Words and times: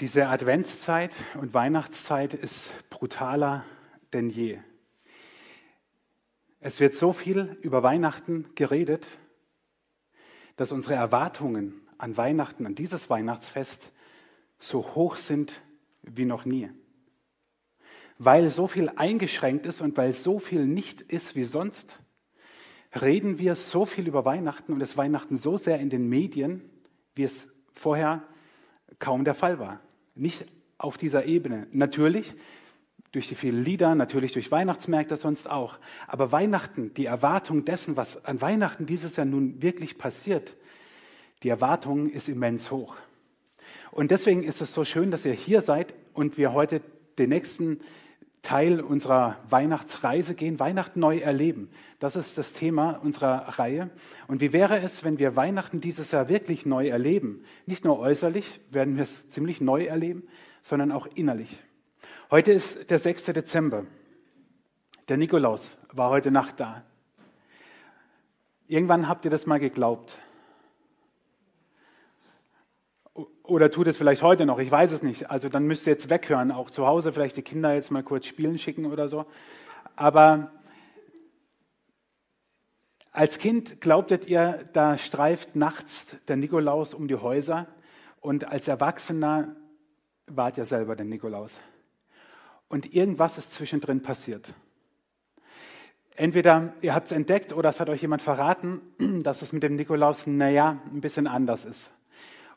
Diese 0.00 0.28
Adventszeit 0.28 1.16
und 1.40 1.54
Weihnachtszeit 1.54 2.32
ist 2.32 2.72
brutaler 2.88 3.64
denn 4.12 4.30
je. 4.30 4.60
Es 6.60 6.78
wird 6.78 6.94
so 6.94 7.12
viel 7.12 7.56
über 7.62 7.82
Weihnachten 7.82 8.46
geredet, 8.54 9.08
dass 10.54 10.70
unsere 10.70 10.94
Erwartungen 10.94 11.80
an 11.98 12.16
Weihnachten, 12.16 12.64
an 12.64 12.76
dieses 12.76 13.10
Weihnachtsfest 13.10 13.90
so 14.60 14.94
hoch 14.94 15.16
sind 15.16 15.62
wie 16.02 16.26
noch 16.26 16.44
nie. 16.44 16.70
Weil 18.18 18.50
so 18.50 18.68
viel 18.68 18.92
eingeschränkt 18.94 19.66
ist 19.66 19.80
und 19.80 19.96
weil 19.96 20.12
so 20.12 20.38
viel 20.38 20.64
nicht 20.64 21.00
ist 21.00 21.34
wie 21.34 21.42
sonst, 21.42 21.98
reden 23.00 23.40
wir 23.40 23.56
so 23.56 23.84
viel 23.84 24.06
über 24.06 24.24
Weihnachten 24.24 24.72
und 24.72 24.80
es 24.80 24.96
Weihnachten 24.96 25.38
so 25.38 25.56
sehr 25.56 25.80
in 25.80 25.90
den 25.90 26.08
Medien, 26.08 26.70
wie 27.16 27.24
es 27.24 27.50
vorher 27.72 28.22
kaum 29.00 29.24
der 29.24 29.34
Fall 29.34 29.58
war 29.58 29.80
nicht 30.18 30.44
auf 30.78 30.96
dieser 30.96 31.24
Ebene. 31.24 31.66
Natürlich 31.72 32.34
durch 33.12 33.28
die 33.28 33.34
vielen 33.34 33.62
Lieder, 33.62 33.94
natürlich 33.94 34.32
durch 34.32 34.50
Weihnachtsmärkte 34.50 35.16
sonst 35.16 35.50
auch. 35.50 35.78
Aber 36.06 36.30
Weihnachten, 36.30 36.92
die 36.94 37.06
Erwartung 37.06 37.64
dessen, 37.64 37.96
was 37.96 38.24
an 38.24 38.40
Weihnachten 38.40 38.86
dieses 38.86 39.16
Jahr 39.16 39.26
nun 39.26 39.62
wirklich 39.62 39.98
passiert, 39.98 40.56
die 41.42 41.48
Erwartung 41.48 42.10
ist 42.10 42.28
immens 42.28 42.70
hoch. 42.70 42.96
Und 43.90 44.10
deswegen 44.10 44.42
ist 44.44 44.60
es 44.60 44.74
so 44.74 44.84
schön, 44.84 45.10
dass 45.10 45.24
ihr 45.24 45.32
hier 45.32 45.60
seid 45.60 45.94
und 46.12 46.36
wir 46.36 46.52
heute 46.52 46.82
den 47.18 47.30
nächsten 47.30 47.80
Teil 48.42 48.80
unserer 48.80 49.36
Weihnachtsreise 49.50 50.34
gehen, 50.34 50.60
Weihnachten 50.60 51.00
neu 51.00 51.18
erleben. 51.18 51.70
Das 51.98 52.16
ist 52.16 52.38
das 52.38 52.52
Thema 52.52 52.92
unserer 53.02 53.58
Reihe. 53.58 53.90
Und 54.26 54.40
wie 54.40 54.52
wäre 54.52 54.78
es, 54.78 55.04
wenn 55.04 55.18
wir 55.18 55.36
Weihnachten 55.36 55.80
dieses 55.80 56.12
Jahr 56.12 56.28
wirklich 56.28 56.64
neu 56.64 56.88
erleben? 56.88 57.44
Nicht 57.66 57.84
nur 57.84 57.98
äußerlich 57.98 58.60
werden 58.70 58.96
wir 58.96 59.02
es 59.02 59.28
ziemlich 59.28 59.60
neu 59.60 59.84
erleben, 59.84 60.22
sondern 60.62 60.92
auch 60.92 61.06
innerlich. 61.14 61.62
Heute 62.30 62.52
ist 62.52 62.90
der 62.90 62.98
6. 62.98 63.26
Dezember. 63.26 63.84
Der 65.08 65.16
Nikolaus 65.16 65.78
war 65.92 66.10
heute 66.10 66.30
Nacht 66.30 66.60
da. 66.60 66.84
Irgendwann 68.66 69.08
habt 69.08 69.24
ihr 69.24 69.30
das 69.30 69.46
mal 69.46 69.58
geglaubt. 69.58 70.18
Oder 73.42 73.70
tut 73.70 73.88
es 73.88 73.98
vielleicht 73.98 74.22
heute 74.22 74.46
noch, 74.46 74.58
ich 74.60 74.70
weiß 74.70 74.92
es 74.92 75.02
nicht. 75.02 75.30
Also 75.30 75.48
dann 75.48 75.66
müsst 75.66 75.86
ihr 75.86 75.92
jetzt 75.92 76.08
weghören, 76.08 76.52
auch 76.52 76.70
zu 76.70 76.86
Hause 76.86 77.12
vielleicht 77.12 77.36
die 77.36 77.42
Kinder 77.42 77.74
jetzt 77.74 77.90
mal 77.90 78.04
kurz 78.04 78.26
spielen 78.26 78.58
schicken 78.58 78.86
oder 78.86 79.08
so. 79.08 79.26
Aber 79.96 80.52
als 83.10 83.38
Kind 83.38 83.80
glaubtet 83.80 84.26
ihr, 84.26 84.62
da 84.72 84.96
streift 84.96 85.56
nachts 85.56 86.16
der 86.28 86.36
Nikolaus 86.36 86.94
um 86.94 87.08
die 87.08 87.16
Häuser 87.16 87.66
und 88.20 88.44
als 88.44 88.68
Erwachsener 88.68 89.56
wart 90.26 90.56
ihr 90.56 90.66
selber 90.66 90.94
der 90.94 91.06
Nikolaus. 91.06 91.54
Und 92.68 92.94
irgendwas 92.94 93.38
ist 93.38 93.52
zwischendrin 93.52 94.02
passiert. 94.02 94.54
Entweder 96.14 96.74
ihr 96.80 96.94
habt 96.94 97.06
es 97.06 97.12
entdeckt 97.12 97.52
oder 97.52 97.70
es 97.70 97.80
hat 97.80 97.88
euch 97.88 98.02
jemand 98.02 98.22
verraten, 98.22 98.80
dass 99.24 99.42
es 99.42 99.52
mit 99.52 99.64
dem 99.64 99.74
Nikolaus, 99.74 100.26
naja, 100.26 100.80
ein 100.92 101.00
bisschen 101.00 101.26
anders 101.26 101.64
ist. 101.64 101.90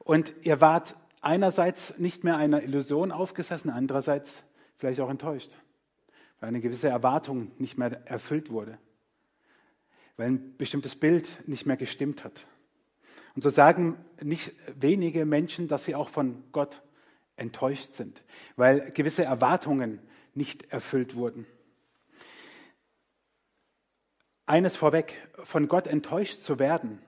Und 0.04 0.34
ihr 0.42 0.62
wart 0.62 0.96
einerseits 1.22 1.98
nicht 2.00 2.24
mehr 2.24 2.38
einer 2.38 2.64
Illusion 2.64 3.12
aufgesessen, 3.12 3.70
andererseits 3.70 4.44
vielleicht 4.78 5.00
auch 5.00 5.10
enttäuscht, 5.10 5.52
weil 6.40 6.50
eine 6.50 6.62
gewisse 6.62 6.90
Erwartung 6.90 7.52
nicht 7.60 7.78
mehr 7.78 8.06
erfüllt 8.08 8.50
wurde, 8.50 8.78
weil 10.18 10.28
ein 10.28 10.58
bestimmtes 10.58 10.96
Bild 10.96 11.48
nicht 11.48 11.66
mehr 11.66 11.78
gestimmt 11.78 12.24
hat. 12.24 12.48
Und 13.36 13.44
so 13.44 13.50
sagen 13.50 14.04
nicht 14.22 14.54
wenige 14.80 15.26
Menschen, 15.26 15.68
dass 15.68 15.86
sie 15.86 15.96
auch 15.96 16.10
von 16.10 16.44
Gott 16.52 16.82
enttäuscht 17.36 17.94
sind, 17.94 18.24
weil 18.56 18.92
gewisse 18.92 19.24
Erwartungen 19.24 20.00
nicht 20.34 20.72
erfüllt 20.72 21.16
wurden. 21.16 21.46
Eines 24.46 24.76
vorweg, 24.76 25.16
von 25.44 25.68
Gott 25.68 25.88
enttäuscht 25.88 26.42
zu 26.42 26.60
werden, 26.60 27.00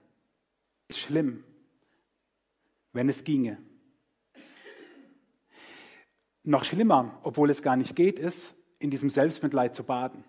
ist 0.87 0.99
schlimm 0.99 1.43
wenn 2.93 3.09
es 3.09 3.23
ginge. 3.23 3.57
Noch 6.43 6.63
schlimmer, 6.63 7.19
obwohl 7.23 7.49
es 7.49 7.61
gar 7.61 7.75
nicht 7.75 7.95
geht, 7.95 8.19
ist, 8.19 8.55
in 8.79 8.89
diesem 8.89 9.09
Selbstmitleid 9.09 9.75
zu 9.75 9.83
baden. 9.83 10.23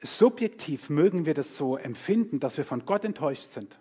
Subjektiv 0.00 0.90
mögen 0.90 1.26
wir 1.26 1.34
das 1.34 1.56
so 1.56 1.76
empfinden, 1.76 2.38
dass 2.38 2.56
wir 2.56 2.64
von 2.64 2.86
Gott 2.86 3.04
enttäuscht 3.04 3.50
sind. 3.50 3.80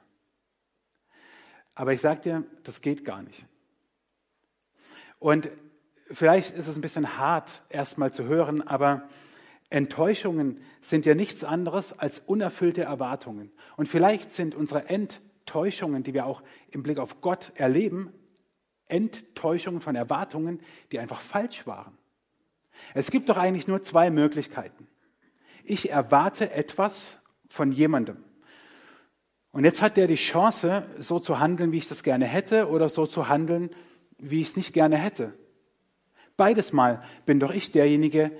Aber 1.75 1.94
ich 1.94 2.02
sage 2.02 2.22
dir, 2.22 2.44
das 2.63 2.81
geht 2.81 3.06
gar 3.06 3.22
nicht. 3.22 3.46
Und 5.19 5.50
vielleicht 6.12 6.56
ist 6.56 6.68
es 6.68 6.75
ein 6.75 6.81
bisschen 6.81 7.18
hart, 7.18 7.62
erstmal 7.69 8.13
zu 8.13 8.24
hören, 8.24 8.62
aber 8.62 9.07
Enttäuschungen 9.69 10.62
sind 10.81 11.06
ja 11.06 11.16
nichts 11.16 11.44
anderes 11.44 11.94
als 11.94 12.19
unerfüllte 12.19 12.84
Erwartungen. 12.84 13.52
Und 13.78 13.88
vielleicht 13.88 14.31
sind 14.31 14.56
unsere 14.56 14.88
Enttäuschungen 15.55 15.93
Täuschungen, 15.95 16.03
die 16.03 16.13
wir 16.13 16.25
auch 16.25 16.43
im 16.69 16.83
Blick 16.83 16.99
auf 16.99 17.21
Gott 17.21 17.53
erleben, 17.55 18.11
Enttäuschungen 18.88 19.79
von 19.79 19.95
Erwartungen, 19.95 20.59
die 20.91 20.99
einfach 20.99 21.21
falsch 21.21 21.66
waren. 21.66 21.97
Es 22.93 23.09
gibt 23.09 23.29
doch 23.29 23.38
eigentlich 23.38 23.65
nur 23.65 23.81
zwei 23.81 24.09
Möglichkeiten. 24.09 24.85
Ich 25.63 25.89
erwarte 25.91 26.51
etwas 26.51 27.19
von 27.47 27.71
jemandem. 27.71 28.17
Und 29.51 29.63
jetzt 29.63 29.81
hat 29.81 29.95
der 29.95 30.07
die 30.07 30.15
Chance, 30.15 30.85
so 30.99 31.19
zu 31.19 31.39
handeln, 31.39 31.71
wie 31.71 31.77
ich 31.77 31.88
das 31.88 32.03
gerne 32.03 32.25
hätte, 32.25 32.67
oder 32.67 32.89
so 32.89 33.07
zu 33.07 33.29
handeln, 33.29 33.69
wie 34.17 34.41
ich 34.41 34.47
es 34.47 34.57
nicht 34.57 34.73
gerne 34.73 34.97
hätte. 34.97 35.33
Beides 36.35 36.73
Mal 36.73 37.01
bin 37.25 37.39
doch 37.39 37.53
ich 37.53 37.71
derjenige, 37.71 38.38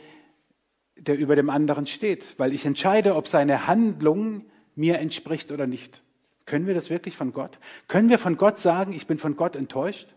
der 0.98 1.18
über 1.18 1.38
dem 1.38 1.50
anderen 1.50 1.88
steht, 1.88 2.38
weil 2.38 2.54
ich 2.54 2.66
entscheide, 2.66 3.16
ob 3.16 3.30
seine 3.30 3.68
Handlung 3.68 4.44
mir 4.76 5.00
entspricht 5.00 5.54
oder 5.54 5.66
nicht. 5.66 6.02
Können 6.46 6.68
wir 6.68 6.76
das 6.76 6.90
wirklich 6.90 7.18
von 7.18 7.34
Gott? 7.34 7.58
Können 7.88 8.10
wir 8.10 8.20
von 8.20 8.38
Gott 8.38 8.60
sagen, 8.60 8.94
ich 8.94 9.08
bin 9.08 9.18
von 9.18 9.36
Gott 9.36 9.56
enttäuscht? 9.56 10.14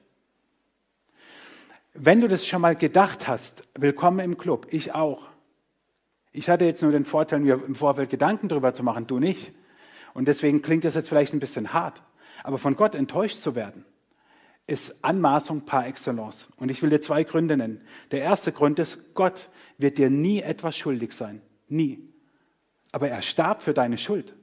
Wenn 1.94 2.20
du 2.20 2.28
das 2.28 2.46
schon 2.46 2.60
mal 2.60 2.76
gedacht 2.76 3.26
hast, 3.26 3.62
willkommen 3.78 4.20
im 4.20 4.36
Club, 4.36 4.66
ich 4.70 4.94
auch. 4.94 5.26
Ich 6.32 6.50
hatte 6.50 6.66
jetzt 6.66 6.82
nur 6.82 6.92
den 6.92 7.04
Vorteil, 7.06 7.40
mir 7.40 7.54
im 7.66 7.74
Vorfeld 7.74 8.10
Gedanken 8.10 8.48
darüber 8.48 8.74
zu 8.74 8.82
machen, 8.82 9.06
du 9.06 9.18
nicht. 9.18 9.52
Und 10.14 10.28
deswegen 10.28 10.62
klingt 10.62 10.84
das 10.84 10.94
jetzt 10.94 11.08
vielleicht 11.08 11.32
ein 11.32 11.40
bisschen 11.40 11.72
hart. 11.72 12.02
Aber 12.44 12.58
von 12.58 12.76
Gott 12.76 12.94
enttäuscht 12.94 13.38
zu 13.38 13.54
werden, 13.54 13.84
ist 14.66 15.02
Anmaßung 15.02 15.62
par 15.62 15.86
excellence. 15.86 16.48
Und 16.56 16.70
ich 16.70 16.82
will 16.82 16.90
dir 16.90 17.00
zwei 17.00 17.24
Gründe 17.24 17.56
nennen. 17.56 17.80
Der 18.10 18.20
erste 18.20 18.52
Grund 18.52 18.78
ist, 18.78 19.14
Gott 19.14 19.48
wird 19.78 19.96
dir 19.96 20.10
nie 20.10 20.40
etwas 20.40 20.76
schuldig 20.76 21.12
sein. 21.12 21.40
Nie. 21.68 21.98
Aber 22.92 23.08
er 23.08 23.22
starb 23.22 23.62
für 23.62 23.72
deine 23.72 23.96
Schuld. 23.96 24.34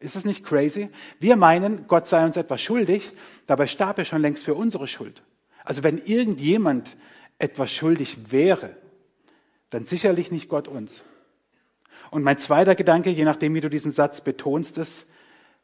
Ist 0.00 0.16
es 0.16 0.24
nicht 0.24 0.44
crazy? 0.44 0.88
Wir 1.18 1.36
meinen, 1.36 1.86
Gott 1.86 2.08
sei 2.08 2.24
uns 2.24 2.36
etwas 2.36 2.60
schuldig, 2.60 3.12
dabei 3.46 3.66
starb 3.66 3.98
er 3.98 4.06
schon 4.06 4.22
längst 4.22 4.44
für 4.44 4.54
unsere 4.54 4.88
Schuld. 4.88 5.22
Also 5.62 5.84
wenn 5.84 5.98
irgendjemand 5.98 6.96
etwas 7.38 7.70
schuldig 7.70 8.32
wäre, 8.32 8.76
dann 9.68 9.84
sicherlich 9.84 10.30
nicht 10.30 10.48
Gott 10.48 10.68
uns. 10.68 11.04
Und 12.10 12.22
mein 12.22 12.38
zweiter 12.38 12.74
Gedanke, 12.74 13.10
je 13.10 13.24
nachdem, 13.24 13.54
wie 13.54 13.60
du 13.60 13.68
diesen 13.68 13.92
Satz 13.92 14.22
betonst, 14.22 14.78
ist, 14.78 15.06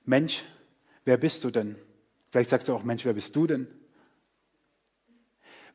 Mensch, 0.05 0.45
wer 1.05 1.17
bist 1.17 1.43
du 1.43 1.51
denn? 1.51 1.77
Vielleicht 2.31 2.51
sagst 2.51 2.69
du 2.69 2.75
auch, 2.75 2.85
Mensch, 2.85 3.05
wer 3.05 3.15
bist 3.15 3.35
du 3.35 3.47
denn? 3.47 3.67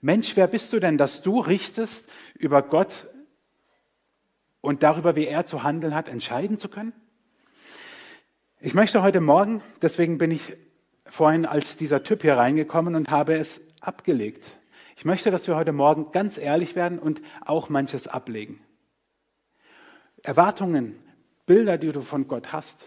Mensch, 0.02 0.36
wer 0.38 0.48
bist 0.48 0.72
du 0.72 0.80
denn, 0.80 0.98
dass 0.98 1.22
du 1.22 1.40
richtest 1.40 2.10
über 2.36 2.62
Gott 2.62 3.08
und 4.62 4.84
darüber, 4.84 5.16
wie 5.16 5.28
er 5.28 5.46
zu 5.46 5.64
handeln 5.64 5.94
hat, 5.96 6.08
entscheiden 6.08 6.58
zu 6.58 6.70
können? 6.70 6.94
Ich 8.64 8.76
möchte 8.76 9.02
heute 9.02 9.22
Morgen, 9.22 9.64
deswegen 9.82 10.20
bin 10.20 10.30
ich 10.30 10.56
vorhin 11.08 11.48
als 11.48 11.78
dieser 11.78 12.04
Typ 12.04 12.22
hier 12.22 12.38
reingekommen 12.38 12.94
und 12.94 13.10
habe 13.10 13.34
es 13.34 13.62
abgelegt. 13.80 14.46
Ich 14.96 15.04
möchte, 15.04 15.31
dass 15.31 15.48
wir 15.48 15.56
heute 15.56 15.72
Morgen 15.72 16.12
ganz 16.12 16.38
ehrlich 16.38 16.75
werden 16.75 17.00
und 17.00 17.24
auch 17.44 17.69
manches 17.69 18.08
ablegen. 18.08 18.62
Erwartungen, 20.22 20.96
Bilder, 21.48 21.80
die 21.80 21.92
du 21.92 22.02
von 22.02 22.28
Gott 22.28 22.54
hast, 22.54 22.86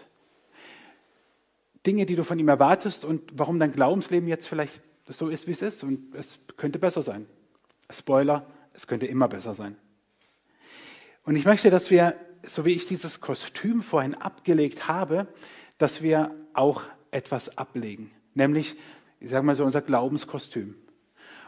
Dinge, 1.85 2.05
die 2.05 2.15
du 2.15 2.23
von 2.23 2.39
ihm 2.39 2.47
erwartest 2.47 3.03
und 3.03 3.33
warum 3.33 3.59
dein 3.59 3.73
Glaubensleben 3.73 4.29
jetzt 4.29 4.47
vielleicht 4.47 4.81
so 5.09 5.27
ist, 5.27 5.45
wie 5.45 5.51
es 5.51 5.61
ist 5.61 5.83
und 5.83 6.15
es 6.15 6.39
könnte 6.55 6.79
besser 6.79 7.01
sein. 7.01 7.27
Spoiler, 7.89 8.47
es 8.71 8.87
könnte 8.87 9.07
immer 9.07 9.27
besser 9.27 9.53
sein. 9.53 9.75
Und 11.25 11.35
ich 11.35 11.43
möchte, 11.43 11.69
dass 11.69 11.91
wir, 11.91 12.15
so 12.43 12.63
wie 12.63 12.71
ich 12.71 12.85
dieses 12.85 13.19
Kostüm 13.19 13.81
vorhin 13.81 14.13
abgelegt 14.13 14.87
habe, 14.87 15.27
dass 15.77 16.01
wir 16.01 16.31
auch 16.53 16.83
etwas 17.11 17.57
ablegen, 17.57 18.11
nämlich, 18.33 18.75
ich 19.19 19.29
sage 19.29 19.45
mal 19.45 19.55
so, 19.55 19.63
unser 19.63 19.81
Glaubenskostüm. 19.81 20.75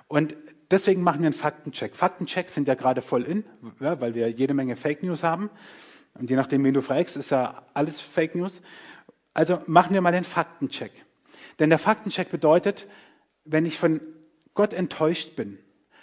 Und 0.07 0.35
deswegen 0.71 1.01
machen 1.03 1.21
wir 1.21 1.27
einen 1.27 1.33
Faktencheck. 1.33 1.95
Faktenchecks 1.95 2.53
sind 2.53 2.68
ja 2.68 2.75
gerade 2.75 3.01
voll 3.01 3.24
in, 3.24 3.44
ja, 3.79 4.00
weil 4.01 4.15
wir 4.15 4.29
jede 4.29 4.53
Menge 4.53 4.75
Fake 4.75 5.03
News 5.03 5.24
haben. 5.24 5.50
Und 6.13 6.29
je 6.29 6.35
nachdem, 6.35 6.63
wen 6.63 6.74
du 6.74 6.81
fragst, 6.81 7.18
ist 7.18 7.29
ja 7.29 7.63
alles 7.74 8.00
Fake 8.01 8.35
News. 8.35 8.62
Also 9.33 9.62
machen 9.68 9.94
wir 9.94 10.01
mal 10.01 10.12
den 10.12 10.24
Faktencheck. 10.24 10.91
Denn 11.59 11.69
der 11.69 11.80
Faktencheck 11.80 12.30
bedeutet, 12.30 12.88
wenn 13.45 13.65
ich 13.65 13.77
von 13.77 14.01
Gott 14.53 14.73
enttäuscht 14.73 15.35
bin, 15.35 15.59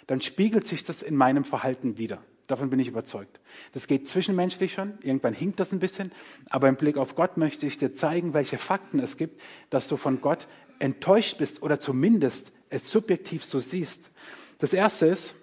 dann 0.07 0.21
spiegelt 0.21 0.67
sich 0.67 0.83
das 0.83 1.01
in 1.01 1.15
meinem 1.15 1.43
Verhalten 1.43 1.97
wieder. 1.97 2.23
Davon 2.47 2.69
bin 2.69 2.79
ich 2.79 2.87
überzeugt. 2.87 3.39
Das 3.73 3.87
geht 3.87 4.07
zwischenmenschlich 4.07 4.73
schon, 4.73 4.97
irgendwann 5.01 5.33
hinkt 5.33 5.59
das 5.59 5.71
ein 5.71 5.79
bisschen, 5.79 6.11
aber 6.49 6.69
im 6.69 6.75
Blick 6.75 6.97
auf 6.97 7.15
Gott 7.15 7.37
möchte 7.37 7.65
ich 7.65 7.77
dir 7.77 7.91
zeigen, 7.91 8.33
welche 8.33 8.57
Fakten 8.57 8.99
es 8.99 9.17
gibt, 9.17 9.41
dass 9.71 9.87
du 9.87 9.97
von 9.97 10.21
Gott 10.21 10.47
enttäuscht 10.77 11.37
bist 11.37 11.63
oder 11.63 11.79
zumindest 11.79 12.51
es 12.69 12.91
subjektiv 12.91 13.43
so 13.43 13.59
siehst. 13.59 14.11
Das 14.59 14.73
erste 14.73 15.07
ist 15.07 15.35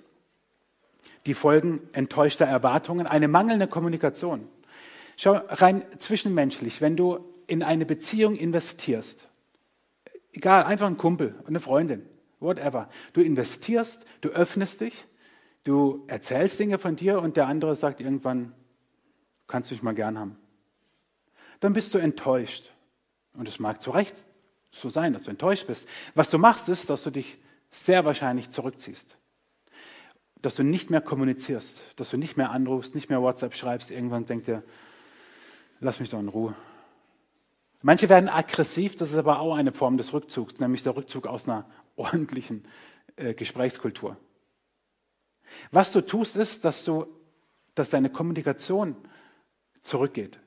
die 1.27 1.35
Folgen 1.35 1.81
enttäuschter 1.93 2.45
Erwartungen, 2.45 3.07
eine 3.07 3.29
mangelnde 3.29 3.67
Kommunikation. 3.67 4.49
Schau 5.17 5.33
rein 5.49 5.85
zwischenmenschlich, 5.99 6.81
wenn 6.81 6.97
du 6.97 7.33
in 7.47 7.63
eine 7.63 7.87
Beziehung 7.87 8.37
investierst, 8.37 9.29
egal, 10.33 10.65
einfach 10.65 10.87
ein 10.87 10.97
Kumpel, 10.97 11.35
eine 11.47 11.61
Freundin, 11.61 12.03
whatever, 12.41 12.89
du 13.13 13.21
investierst, 13.21 14.07
du 14.21 14.31
öffnest 14.31 14.81
dich, 14.81 15.07
du 15.65 16.05
erzählst 16.07 16.59
Dinge 16.59 16.79
von 16.79 16.97
dir 16.97 17.21
und 17.21 17.37
der 17.37 17.47
andere 17.47 17.77
sagt 17.77 18.01
irgendwann, 18.01 18.55
kannst 19.47 19.71
du 19.71 19.75
mich 19.75 19.83
mal 19.83 19.95
gern 19.95 20.19
haben. 20.19 20.39
Dann 21.61 21.73
bist 21.73 21.95
du 21.95 21.99
enttäuscht. 21.99 22.73
Und 23.35 23.49
es 23.49 23.59
mag 23.59 23.81
zu 23.81 23.91
Recht 23.93 24.27
so 24.71 24.91
sein, 24.91 25.13
dass 25.13 25.25
du 25.25 25.31
enttäuscht 25.31 25.67
bist. 25.67 25.89
Was 26.15 26.31
du 26.31 26.39
machst, 26.39 26.69
ist, 26.69 26.91
dass 26.91 27.03
du 27.03 27.11
dich 27.11 27.39
sehr 27.71 28.05
wahrscheinlich 28.05 28.51
zurückziehst. 28.51 29.17
Dass 30.41 30.57
du 30.57 30.65
nicht 30.65 30.91
mehr 30.91 31.01
kommunizierst, 31.01 32.01
dass 32.01 32.11
du 32.11 32.17
nicht 32.17 32.37
mehr 32.37 32.51
anrufst, 32.51 32.95
nicht 32.95 33.09
mehr 33.09 33.23
WhatsApp 33.23 33.55
schreibst. 33.55 33.91
Irgendwann 33.91 34.27
denkt 34.27 34.49
er, 34.49 34.63
lass 35.81 36.01
mich 36.01 36.11
doch 36.11 36.19
in 36.19 36.29
Ruhe. 36.29 36.55
Manche 37.83 38.09
werden 38.09 38.29
aggressiv, 38.29 38.97
das 38.97 39.11
ist 39.11 39.19
aber 39.19 39.41
auch 39.41 39.57
eine 39.57 39.73
Form 39.73 39.97
des 39.97 40.13
Rückzugs, 40.13 40.61
nämlich 40.61 40.83
der 40.83 40.97
Rückzug 40.97 41.27
aus 41.27 41.49
einer 41.49 41.69
ordentlichen 41.97 42.65
äh, 43.17 43.35
Gesprächskultur. 43.35 44.17
Was 45.71 45.93
du 45.93 46.01
tust, 46.01 46.37
ist, 46.37 46.65
dass, 46.65 46.85
du, 46.85 47.07
dass 47.75 47.91
deine 47.91 48.11
Kommunikation 48.11 48.97
zurückgeht. 49.83 50.39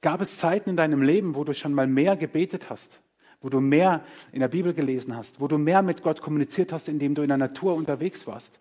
Gab 0.00 0.20
es 0.20 0.38
Zeiten 0.38 0.70
in 0.70 0.76
deinem 0.76 1.02
Leben, 1.02 1.34
wo 1.34 1.44
du 1.44 1.54
schon 1.54 1.72
mal 1.72 1.86
mehr 1.86 2.16
gebetet 2.16 2.68
hast, 2.70 3.00
wo 3.40 3.48
du 3.48 3.60
mehr 3.60 4.04
in 4.32 4.40
der 4.40 4.48
Bibel 4.48 4.74
gelesen 4.74 5.16
hast, 5.16 5.40
wo 5.40 5.48
du 5.48 5.58
mehr 5.58 5.82
mit 5.82 6.02
Gott 6.02 6.20
kommuniziert 6.20 6.72
hast, 6.72 6.88
indem 6.88 7.14
du 7.14 7.22
in 7.22 7.28
der 7.28 7.38
Natur 7.38 7.74
unterwegs 7.74 8.26
warst, 8.26 8.60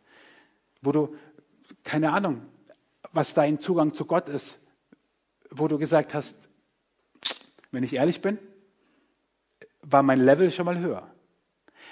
wo 0.81 0.91
du, 0.91 1.15
keine 1.83 2.11
Ahnung, 2.11 2.41
was 3.11 3.33
dein 3.33 3.59
Zugang 3.59 3.93
zu 3.93 4.05
Gott 4.05 4.29
ist, 4.29 4.59
wo 5.49 5.67
du 5.67 5.77
gesagt 5.77 6.13
hast, 6.13 6.49
wenn 7.71 7.83
ich 7.83 7.93
ehrlich 7.93 8.21
bin, 8.21 8.37
war 9.81 10.03
mein 10.03 10.21
Level 10.21 10.49
schon 10.51 10.65
mal 10.65 10.79
höher. 10.79 11.12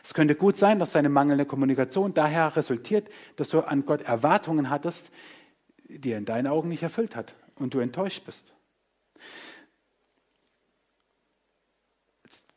Es 0.03 0.13
könnte 0.13 0.35
gut 0.35 0.57
sein, 0.57 0.79
dass 0.79 0.93
deine 0.93 1.09
mangelnde 1.09 1.45
Kommunikation 1.45 2.13
daher 2.13 2.55
resultiert, 2.55 3.09
dass 3.35 3.49
du 3.49 3.61
an 3.61 3.85
Gott 3.85 4.01
Erwartungen 4.01 4.69
hattest, 4.69 5.11
die 5.83 6.11
er 6.11 6.17
in 6.17 6.25
deinen 6.25 6.47
Augen 6.47 6.69
nicht 6.69 6.83
erfüllt 6.83 7.15
hat 7.15 7.35
und 7.55 7.73
du 7.73 7.79
enttäuscht 7.79 8.25
bist. 8.25 8.55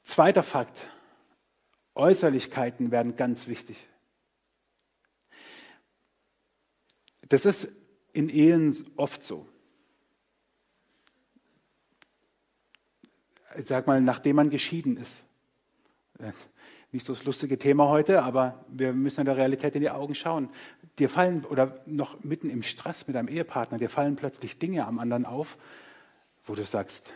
Zweiter 0.02 0.42
Fakt. 0.42 0.88
Äußerlichkeiten 1.94 2.90
werden 2.90 3.16
ganz 3.16 3.46
wichtig. 3.46 3.88
Das 7.28 7.46
ist 7.46 7.68
in 8.12 8.28
Ehen 8.28 8.90
oft 8.96 9.22
so. 9.22 9.48
Ich 13.56 13.66
sag 13.66 13.86
mal, 13.86 14.00
nachdem 14.00 14.36
man 14.36 14.50
geschieden 14.50 14.96
ist 14.96 15.24
nicht 16.94 17.04
so 17.04 17.12
das 17.12 17.24
lustige 17.24 17.58
Thema 17.58 17.88
heute, 17.88 18.22
aber 18.22 18.64
wir 18.68 18.92
müssen 18.92 19.24
der 19.24 19.36
Realität 19.36 19.74
in 19.74 19.80
die 19.80 19.90
Augen 19.90 20.14
schauen. 20.14 20.48
Dir 21.00 21.08
fallen, 21.08 21.44
oder 21.44 21.80
noch 21.86 22.22
mitten 22.22 22.48
im 22.48 22.62
Stress 22.62 23.08
mit 23.08 23.16
deinem 23.16 23.26
Ehepartner, 23.26 23.78
dir 23.78 23.90
fallen 23.90 24.14
plötzlich 24.14 24.60
Dinge 24.60 24.86
am 24.86 25.00
anderen 25.00 25.26
auf, 25.26 25.58
wo 26.46 26.54
du 26.54 26.64
sagst, 26.64 27.14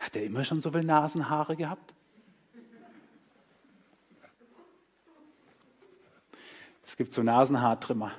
hat 0.00 0.16
er 0.16 0.24
immer 0.24 0.42
schon 0.42 0.60
so 0.60 0.72
viel 0.72 0.82
Nasenhaare 0.82 1.54
gehabt? 1.54 1.94
Es 6.84 6.96
gibt 6.96 7.12
so 7.12 7.22
Nasenhaartrimmer 7.22 8.10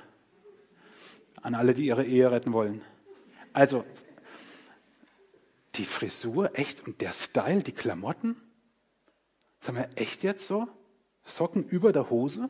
an 1.42 1.54
alle, 1.54 1.74
die 1.74 1.84
ihre 1.84 2.04
Ehe 2.04 2.30
retten 2.30 2.54
wollen. 2.54 2.80
Also, 3.52 3.84
die 5.74 5.84
Frisur, 5.84 6.58
echt, 6.58 6.86
und 6.86 7.02
der 7.02 7.12
Style, 7.12 7.62
die 7.62 7.72
Klamotten, 7.72 8.36
Sagen 9.66 9.78
wir, 9.78 9.88
echt 9.96 10.22
jetzt 10.22 10.46
so? 10.46 10.68
Socken 11.24 11.64
über 11.64 11.92
der 11.92 12.08
Hose? 12.08 12.48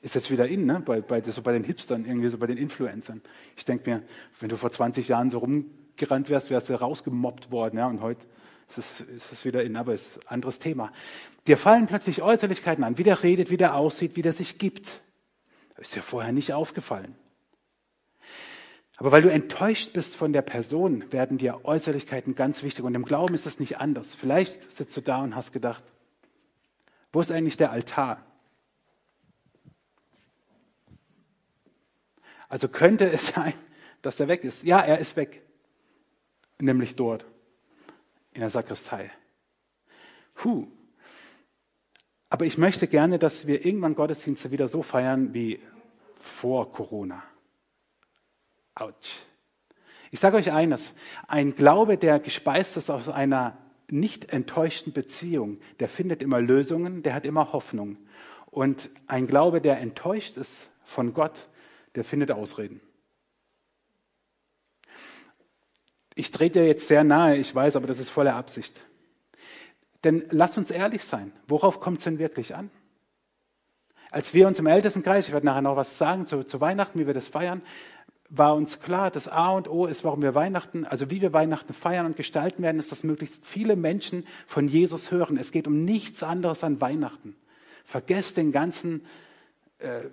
Ist 0.00 0.14
jetzt 0.14 0.30
wieder 0.30 0.48
in, 0.48 0.64
ne? 0.64 0.80
bei, 0.82 1.02
bei, 1.02 1.20
so 1.20 1.42
bei 1.42 1.52
den 1.52 1.64
Hipstern, 1.64 2.06
irgendwie 2.06 2.30
so 2.30 2.38
bei 2.38 2.46
den 2.46 2.56
Influencern. 2.56 3.20
Ich 3.58 3.66
denke 3.66 3.90
mir, 3.90 4.02
wenn 4.40 4.48
du 4.48 4.56
vor 4.56 4.70
20 4.70 5.06
Jahren 5.06 5.28
so 5.28 5.40
rumgerannt 5.40 6.30
wärst, 6.30 6.48
wärst 6.48 6.70
du 6.70 6.80
rausgemobbt 6.80 7.50
worden. 7.50 7.76
Ja? 7.76 7.88
Und 7.88 8.00
heute 8.00 8.26
ist 8.70 8.78
es, 8.78 9.00
ist 9.02 9.32
es 9.32 9.44
wieder 9.44 9.64
in, 9.64 9.76
aber 9.76 9.92
ist 9.92 10.16
ein 10.24 10.28
anderes 10.28 10.58
Thema. 10.58 10.92
Dir 11.46 11.58
fallen 11.58 11.86
plötzlich 11.88 12.22
Äußerlichkeiten 12.22 12.84
an, 12.84 12.96
wie 12.96 13.02
der 13.02 13.22
redet, 13.22 13.50
wie 13.50 13.58
der 13.58 13.74
aussieht, 13.74 14.16
wie 14.16 14.22
der 14.22 14.32
sich 14.32 14.56
gibt. 14.56 15.02
Ist 15.76 15.94
dir 15.94 16.00
vorher 16.00 16.32
nicht 16.32 16.54
aufgefallen. 16.54 17.16
Aber 18.96 19.12
weil 19.12 19.20
du 19.20 19.30
enttäuscht 19.30 19.92
bist 19.92 20.16
von 20.16 20.32
der 20.32 20.40
Person, 20.40 21.12
werden 21.12 21.36
dir 21.36 21.66
Äußerlichkeiten 21.66 22.34
ganz 22.34 22.62
wichtig. 22.62 22.82
Und 22.82 22.94
im 22.94 23.04
Glauben 23.04 23.34
ist 23.34 23.44
es 23.44 23.60
nicht 23.60 23.76
anders. 23.78 24.14
Vielleicht 24.14 24.72
sitzt 24.72 24.96
du 24.96 25.02
da 25.02 25.22
und 25.22 25.36
hast 25.36 25.52
gedacht, 25.52 25.84
wo 27.16 27.20
ist 27.22 27.32
eigentlich 27.32 27.56
der 27.56 27.70
Altar? 27.70 28.22
Also 32.50 32.68
könnte 32.68 33.10
es 33.10 33.28
sein, 33.34 33.54
dass 34.02 34.20
er 34.20 34.28
weg 34.28 34.44
ist. 34.44 34.64
Ja, 34.64 34.80
er 34.80 34.98
ist 34.98 35.16
weg. 35.16 35.40
Nämlich 36.58 36.94
dort, 36.94 37.24
in 38.34 38.40
der 38.42 38.50
Sakristei. 38.50 39.10
Huh. 40.44 40.66
Aber 42.28 42.44
ich 42.44 42.58
möchte 42.58 42.86
gerne, 42.86 43.18
dass 43.18 43.46
wir 43.46 43.64
irgendwann 43.64 43.94
Gottesdienste 43.94 44.50
wieder 44.50 44.68
so 44.68 44.82
feiern 44.82 45.32
wie 45.32 45.58
vor 46.16 46.70
Corona. 46.70 47.22
Autsch. 48.74 49.22
Ich 50.10 50.20
sage 50.20 50.36
euch 50.36 50.52
eines, 50.52 50.92
ein 51.28 51.54
Glaube, 51.54 51.96
der 51.96 52.20
gespeist 52.20 52.76
ist 52.76 52.90
aus 52.90 53.08
einer 53.08 53.56
nicht 53.90 54.32
enttäuschten 54.32 54.92
Beziehung, 54.92 55.58
der 55.80 55.88
findet 55.88 56.22
immer 56.22 56.40
Lösungen, 56.40 57.02
der 57.02 57.14
hat 57.14 57.24
immer 57.24 57.52
Hoffnung. 57.52 57.98
Und 58.46 58.90
ein 59.06 59.26
Glaube, 59.26 59.60
der 59.60 59.78
enttäuscht 59.78 60.36
ist 60.36 60.68
von 60.84 61.14
Gott, 61.14 61.48
der 61.94 62.04
findet 62.04 62.30
Ausreden. 62.30 62.80
Ich 66.14 66.30
trete 66.30 66.60
dir 66.60 66.66
jetzt 66.66 66.88
sehr 66.88 67.04
nahe, 67.04 67.36
ich 67.36 67.54
weiß, 67.54 67.76
aber 67.76 67.86
das 67.86 67.98
ist 67.98 68.10
voller 68.10 68.34
Absicht. 68.34 68.80
Denn 70.04 70.24
lass 70.30 70.56
uns 70.56 70.70
ehrlich 70.70 71.04
sein, 71.04 71.32
worauf 71.46 71.80
kommt 71.80 71.98
es 71.98 72.04
denn 72.04 72.18
wirklich 72.18 72.54
an? 72.54 72.70
Als 74.10 74.32
wir 74.32 74.46
uns 74.46 74.58
im 74.58 74.66
Ältestenkreis, 74.66 75.26
ich 75.26 75.34
werde 75.34 75.44
nachher 75.44 75.62
noch 75.62 75.76
was 75.76 75.98
sagen 75.98 76.24
zu, 76.24 76.42
zu 76.44 76.60
Weihnachten, 76.60 76.98
wie 76.98 77.06
wir 77.06 77.12
das 77.12 77.28
feiern, 77.28 77.60
war 78.28 78.54
uns 78.54 78.80
klar, 78.80 79.10
das 79.10 79.28
A 79.28 79.50
und 79.50 79.68
O 79.68 79.86
ist, 79.86 80.04
warum 80.04 80.22
wir 80.22 80.34
Weihnachten, 80.34 80.84
also 80.84 81.10
wie 81.10 81.20
wir 81.20 81.32
Weihnachten 81.32 81.72
feiern 81.72 82.06
und 82.06 82.16
gestalten 82.16 82.62
werden, 82.62 82.78
ist, 82.78 82.90
dass 82.90 83.04
möglichst 83.04 83.44
viele 83.44 83.76
Menschen 83.76 84.26
von 84.46 84.68
Jesus 84.68 85.10
hören. 85.10 85.36
Es 85.36 85.52
geht 85.52 85.66
um 85.66 85.84
nichts 85.84 86.22
anderes 86.22 86.64
an 86.64 86.80
Weihnachten. 86.80 87.36
Vergesst 87.84 88.36
den 88.36 88.50
ganzen 88.50 89.04
äh, 89.78 90.06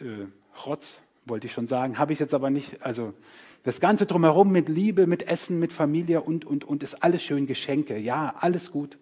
äh, 0.00 0.26
Rotz, 0.66 1.04
wollte 1.26 1.46
ich 1.46 1.52
schon 1.52 1.66
sagen, 1.66 1.98
habe 1.98 2.12
ich 2.12 2.18
jetzt 2.18 2.34
aber 2.34 2.50
nicht. 2.50 2.82
Also 2.82 3.14
das 3.62 3.78
Ganze 3.78 4.06
drumherum 4.06 4.50
mit 4.50 4.68
Liebe, 4.68 5.06
mit 5.06 5.28
Essen, 5.28 5.60
mit 5.60 5.72
Familie 5.72 6.22
und, 6.22 6.44
und, 6.44 6.64
und 6.64 6.82
ist 6.82 7.04
alles 7.04 7.22
schön 7.22 7.46
Geschenke. 7.46 7.98
Ja, 7.98 8.34
alles 8.38 8.72
gut. 8.72 8.98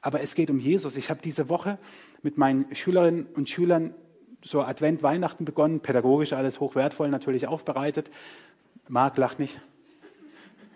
Aber 0.00 0.20
es 0.22 0.34
geht 0.34 0.50
um 0.50 0.58
Jesus. 0.58 0.96
Ich 0.96 1.10
habe 1.10 1.20
diese 1.22 1.48
Woche 1.48 1.78
mit 2.22 2.38
meinen 2.38 2.74
Schülerinnen 2.74 3.26
und 3.26 3.48
Schülern 3.48 3.94
so 4.42 4.62
Advent, 4.62 5.02
Weihnachten 5.02 5.44
begonnen, 5.44 5.80
pädagogisch 5.80 6.32
alles 6.32 6.60
hochwertvoll 6.60 7.08
natürlich 7.08 7.46
aufbereitet. 7.46 8.10
Marc 8.88 9.16
lacht 9.18 9.38
nicht. 9.38 9.60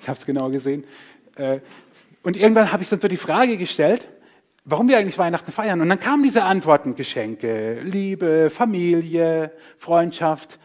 Ich 0.01 0.09
habe 0.09 0.19
es 0.19 0.27
genau 0.27 0.51
gesehen. 0.51 0.85
Äh, 1.37 1.61
und 2.23 2.37
irgendwann 2.37 2.73
habe 2.73 2.83
ich 2.83 2.89
dann 2.89 3.01
so 3.01 3.09
die 3.09 3.17
Frage 3.17 3.57
gestellt, 3.57 4.09
warum 4.65 4.89
wir 4.89 4.99
eigentlich 4.99 5.19
Weihnachten 5.19 5.53
feiern. 5.53 5.81
Und 5.81 5.89
dann 5.89 6.01
kamen 6.01 6.23
diese 6.23 6.45
Antworten, 6.45 6.95
Geschenke, 6.95 7.81
Liebe, 7.83 8.51
Familie, 8.51 9.53
Freundschaft. 9.79 10.59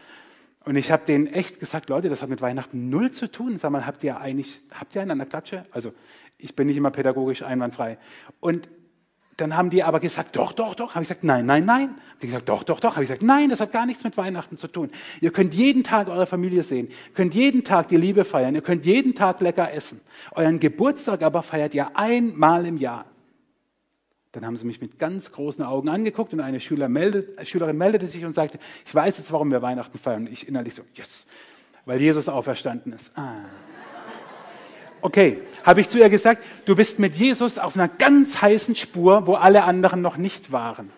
Und 0.64 0.76
ich 0.76 0.90
habe 0.90 1.04
denen 1.06 1.26
echt 1.26 1.60
gesagt, 1.60 1.88
Leute, 1.88 2.08
das 2.08 2.22
hat 2.22 2.28
mit 2.28 2.42
Weihnachten 2.42 2.90
null 2.90 3.10
zu 3.10 3.30
tun. 3.30 3.58
Sag 3.58 3.70
mal, 3.70 3.86
habt 3.86 4.04
ihr 4.04 4.20
eigentlich, 4.20 4.60
habt 4.74 4.94
ihr 4.94 5.02
einen 5.02 5.12
an 5.12 5.18
der 5.18 5.26
Klatsche? 5.26 5.64
Also 5.70 5.92
ich 6.36 6.54
bin 6.54 6.66
nicht 6.66 6.76
immer 6.76 6.90
pädagogisch 6.90 7.42
einwandfrei. 7.42 7.98
Und 8.40 8.68
dann 9.38 9.56
haben 9.56 9.70
die 9.70 9.84
aber 9.84 10.00
gesagt, 10.00 10.34
doch, 10.34 10.50
doch, 10.50 10.74
doch. 10.74 10.96
Habe 10.96 11.04
ich 11.04 11.08
gesagt, 11.08 11.22
nein, 11.22 11.46
nein, 11.46 11.64
nein. 11.64 11.90
Haben 11.90 12.18
die 12.20 12.26
gesagt, 12.26 12.48
doch, 12.48 12.64
doch, 12.64 12.80
doch. 12.80 12.96
Habe 12.96 13.04
ich 13.04 13.08
gesagt, 13.08 13.22
nein, 13.22 13.48
das 13.48 13.60
hat 13.60 13.70
gar 13.70 13.86
nichts 13.86 14.02
mit 14.02 14.16
Weihnachten 14.16 14.58
zu 14.58 14.66
tun. 14.66 14.90
Ihr 15.20 15.30
könnt 15.30 15.54
jeden 15.54 15.84
Tag 15.84 16.08
eure 16.08 16.26
Familie 16.26 16.64
sehen, 16.64 16.88
könnt 17.14 17.36
jeden 17.36 17.62
Tag 17.62 17.86
die 17.86 17.96
Liebe 17.96 18.24
feiern, 18.24 18.56
ihr 18.56 18.62
könnt 18.62 18.84
jeden 18.84 19.14
Tag 19.14 19.40
lecker 19.40 19.72
essen. 19.72 20.00
Euren 20.32 20.58
Geburtstag 20.58 21.22
aber 21.22 21.44
feiert 21.44 21.72
ihr 21.72 21.96
einmal 21.96 22.66
im 22.66 22.78
Jahr. 22.78 23.04
Dann 24.32 24.44
haben 24.44 24.56
sie 24.56 24.66
mich 24.66 24.80
mit 24.80 24.98
ganz 24.98 25.30
großen 25.30 25.62
Augen 25.64 25.88
angeguckt 25.88 26.34
und 26.34 26.40
eine 26.40 26.58
Schüler 26.58 26.88
meldet, 26.88 27.46
Schülerin 27.46 27.78
meldete 27.78 28.08
sich 28.08 28.24
und 28.24 28.34
sagte, 28.34 28.58
ich 28.84 28.94
weiß 28.94 29.18
jetzt, 29.18 29.32
warum 29.32 29.52
wir 29.52 29.62
Weihnachten 29.62 29.98
feiern. 29.98 30.26
Und 30.26 30.32
ich 30.32 30.48
innerlich 30.48 30.74
so, 30.74 30.82
yes, 30.94 31.28
weil 31.84 32.00
Jesus 32.00 32.28
auferstanden 32.28 32.92
ist. 32.92 33.16
Ah. 33.16 33.44
Okay, 35.00 35.42
habe 35.62 35.80
ich 35.80 35.88
zu 35.88 35.98
ihr 35.98 36.08
gesagt, 36.08 36.44
du 36.64 36.74
bist 36.74 36.98
mit 36.98 37.14
Jesus 37.14 37.58
auf 37.58 37.76
einer 37.76 37.88
ganz 37.88 38.42
heißen 38.42 38.74
Spur, 38.74 39.26
wo 39.26 39.34
alle 39.34 39.62
anderen 39.62 40.02
noch 40.02 40.16
nicht 40.16 40.50
waren. 40.50 40.90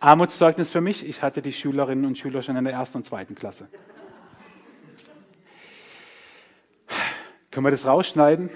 Armutszeugnis 0.00 0.70
für 0.70 0.82
mich, 0.82 1.06
ich 1.06 1.22
hatte 1.22 1.40
die 1.40 1.52
Schülerinnen 1.52 2.04
und 2.04 2.18
Schüler 2.18 2.42
schon 2.42 2.56
in 2.56 2.64
der 2.64 2.74
ersten 2.74 2.98
und 2.98 3.04
zweiten 3.04 3.34
Klasse. 3.34 3.68
Können 7.50 7.66
wir 7.66 7.70
das 7.70 7.86
rausschneiden? 7.86 8.50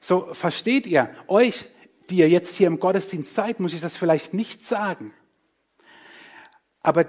So, 0.00 0.34
versteht 0.34 0.86
ihr, 0.88 1.08
euch, 1.28 1.66
die 2.10 2.16
ihr 2.16 2.28
jetzt 2.28 2.56
hier 2.56 2.66
im 2.66 2.80
Gottesdienst 2.80 3.34
seid, 3.34 3.60
muss 3.60 3.72
ich 3.72 3.80
das 3.80 3.96
vielleicht 3.96 4.34
nicht 4.34 4.64
sagen. 4.64 5.14
Aber 6.82 7.06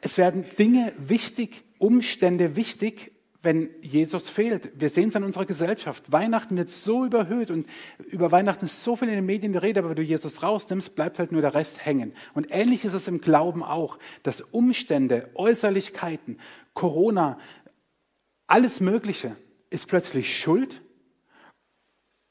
es 0.00 0.16
werden 0.16 0.46
Dinge 0.56 0.92
wichtig, 0.96 1.64
Umstände 1.78 2.56
wichtig, 2.56 3.13
wenn 3.44 3.70
Jesus 3.82 4.28
fehlt. 4.28 4.72
Wir 4.80 4.88
sehen 4.88 5.08
es 5.08 5.16
an 5.16 5.24
unserer 5.24 5.44
Gesellschaft. 5.44 6.10
Weihnachten 6.10 6.56
wird 6.56 6.70
so 6.70 7.04
überhöht 7.04 7.50
und 7.50 7.68
über 8.06 8.32
Weihnachten 8.32 8.64
ist 8.64 8.82
so 8.82 8.96
viel 8.96 9.08
in 9.08 9.14
den 9.14 9.26
Medien 9.26 9.52
die 9.52 9.58
Rede, 9.58 9.80
aber 9.80 9.90
wenn 9.90 9.96
du 9.96 10.02
Jesus 10.02 10.42
rausnimmst, 10.42 10.94
bleibt 10.94 11.18
halt 11.18 11.32
nur 11.32 11.42
der 11.42 11.54
Rest 11.54 11.84
hängen. 11.84 12.14
Und 12.32 12.48
ähnlich 12.50 12.84
ist 12.84 12.94
es 12.94 13.08
im 13.08 13.20
Glauben 13.20 13.62
auch, 13.62 13.98
dass 14.22 14.40
Umstände, 14.40 15.30
Äußerlichkeiten, 15.34 16.40
Corona, 16.72 17.38
alles 18.46 18.80
Mögliche 18.80 19.36
ist 19.70 19.86
plötzlich 19.86 20.38
Schuld 20.38 20.82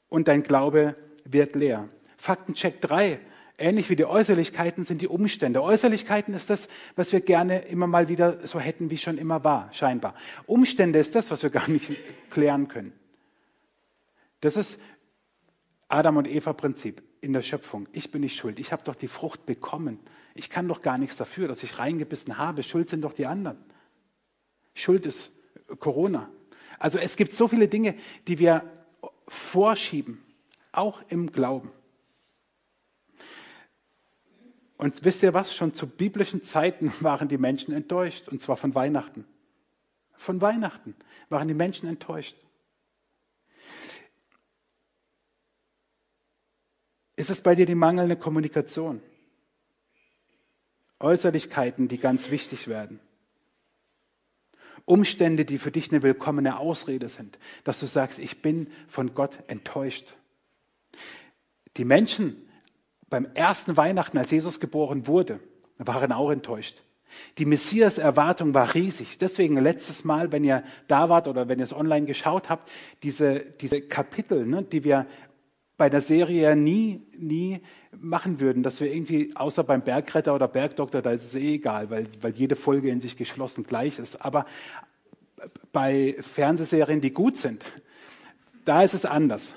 und 0.08 0.28
dein 0.28 0.42
Glaube 0.42 0.96
wird 1.24 1.54
leer. 1.54 1.88
Faktencheck 2.16 2.80
3. 2.80 3.20
Ähnlich 3.56 3.88
wie 3.88 3.96
die 3.96 4.04
Äußerlichkeiten 4.04 4.84
sind 4.84 5.00
die 5.00 5.06
Umstände. 5.06 5.62
Äußerlichkeiten 5.62 6.34
ist 6.34 6.50
das, 6.50 6.68
was 6.96 7.12
wir 7.12 7.20
gerne 7.20 7.60
immer 7.60 7.86
mal 7.86 8.08
wieder 8.08 8.44
so 8.46 8.58
hätten, 8.58 8.90
wie 8.90 8.98
schon 8.98 9.16
immer 9.16 9.44
war, 9.44 9.72
scheinbar. 9.72 10.14
Umstände 10.46 10.98
ist 10.98 11.14
das, 11.14 11.30
was 11.30 11.44
wir 11.44 11.50
gar 11.50 11.68
nicht 11.68 11.92
klären 12.30 12.66
können. 12.66 12.92
Das 14.40 14.56
ist 14.56 14.80
Adam 15.88 16.16
und 16.16 16.28
Eva 16.28 16.52
Prinzip 16.52 17.02
in 17.20 17.32
der 17.32 17.42
Schöpfung. 17.42 17.88
Ich 17.92 18.10
bin 18.10 18.22
nicht 18.22 18.36
schuld. 18.36 18.58
Ich 18.58 18.72
habe 18.72 18.82
doch 18.82 18.96
die 18.96 19.08
Frucht 19.08 19.46
bekommen. 19.46 20.00
Ich 20.34 20.50
kann 20.50 20.66
doch 20.66 20.82
gar 20.82 20.98
nichts 20.98 21.16
dafür, 21.16 21.46
dass 21.46 21.62
ich 21.62 21.78
reingebissen 21.78 22.38
habe. 22.38 22.64
Schuld 22.64 22.88
sind 22.88 23.02
doch 23.02 23.12
die 23.12 23.26
anderen. 23.26 23.58
Schuld 24.74 25.06
ist 25.06 25.32
Corona. 25.78 26.28
Also 26.80 26.98
es 26.98 27.16
gibt 27.16 27.32
so 27.32 27.46
viele 27.46 27.68
Dinge, 27.68 27.94
die 28.26 28.40
wir 28.40 28.68
vorschieben, 29.28 30.22
auch 30.72 31.02
im 31.08 31.30
Glauben. 31.30 31.70
Und 34.84 35.02
wisst 35.02 35.22
ihr 35.22 35.32
was? 35.32 35.54
Schon 35.54 35.72
zu 35.72 35.86
biblischen 35.86 36.42
Zeiten 36.42 36.92
waren 37.00 37.26
die 37.26 37.38
Menschen 37.38 37.72
enttäuscht, 37.72 38.28
und 38.28 38.42
zwar 38.42 38.58
von 38.58 38.74
Weihnachten. 38.74 39.24
Von 40.12 40.42
Weihnachten 40.42 40.94
waren 41.30 41.48
die 41.48 41.54
Menschen 41.54 41.88
enttäuscht. 41.88 42.36
Ist 47.16 47.30
es 47.30 47.40
bei 47.40 47.54
dir 47.54 47.64
die 47.64 47.74
mangelnde 47.74 48.14
Kommunikation? 48.14 49.00
Äußerlichkeiten, 51.00 51.88
die 51.88 51.96
ganz 51.96 52.30
wichtig 52.30 52.68
werden. 52.68 53.00
Umstände, 54.84 55.46
die 55.46 55.56
für 55.56 55.70
dich 55.70 55.92
eine 55.92 56.02
willkommene 56.02 56.58
Ausrede 56.58 57.08
sind, 57.08 57.38
dass 57.64 57.80
du 57.80 57.86
sagst, 57.86 58.18
ich 58.18 58.42
bin 58.42 58.70
von 58.86 59.14
Gott 59.14 59.38
enttäuscht. 59.46 60.16
Die 61.78 61.86
Menschen 61.86 62.50
beim 63.10 63.26
ersten 63.34 63.76
Weihnachten, 63.76 64.18
als 64.18 64.30
Jesus 64.30 64.60
geboren 64.60 65.06
wurde, 65.06 65.40
waren 65.78 66.12
auch 66.12 66.30
enttäuscht. 66.30 66.82
Die 67.38 67.44
Messias-Erwartung 67.44 68.54
war 68.54 68.74
riesig. 68.74 69.18
Deswegen 69.18 69.56
letztes 69.60 70.04
Mal, 70.04 70.32
wenn 70.32 70.44
ihr 70.44 70.64
da 70.88 71.08
wart 71.08 71.28
oder 71.28 71.48
wenn 71.48 71.58
ihr 71.58 71.64
es 71.64 71.72
online 71.72 72.06
geschaut 72.06 72.48
habt, 72.48 72.70
diese, 73.02 73.40
diese 73.60 73.82
Kapitel, 73.82 74.46
ne, 74.46 74.62
die 74.62 74.84
wir 74.84 75.06
bei 75.76 75.88
der 75.88 76.00
Serie 76.00 76.54
nie, 76.54 77.02
nie 77.16 77.60
machen 77.96 78.40
würden, 78.40 78.62
dass 78.62 78.80
wir 78.80 78.92
irgendwie, 78.92 79.34
außer 79.34 79.64
beim 79.64 79.82
Bergretter 79.82 80.34
oder 80.34 80.46
Bergdoktor, 80.46 81.02
da 81.02 81.10
ist 81.10 81.24
es 81.24 81.34
eh 81.34 81.54
egal, 81.54 81.90
weil, 81.90 82.06
weil 82.20 82.32
jede 82.32 82.56
Folge 82.56 82.90
in 82.90 83.00
sich 83.00 83.16
geschlossen 83.16 83.64
gleich 83.64 83.98
ist. 83.98 84.24
Aber 84.24 84.46
bei 85.72 86.16
Fernsehserien, 86.20 87.00
die 87.00 87.12
gut 87.12 87.36
sind, 87.36 87.64
da 88.64 88.82
ist 88.82 88.94
es 88.94 89.04
anders. 89.04 89.52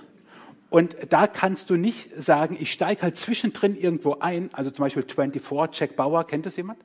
Und 0.70 0.96
da 1.10 1.28
kannst 1.28 1.70
du 1.70 1.76
nicht 1.76 2.10
sagen, 2.18 2.58
ich 2.60 2.74
steige 2.74 3.04
halt 3.04 3.16
zwischendrin 3.16 3.78
irgendwo 3.78 4.18
ein, 4.20 4.50
also 4.54 4.70
zum 4.70 4.84
Beispiel 4.84 5.04
24, 5.04 5.80
Jack 5.80 5.96
Bauer, 5.96 6.26
kennt 6.28 6.46
das 6.46 6.58
jemand? 6.58 6.80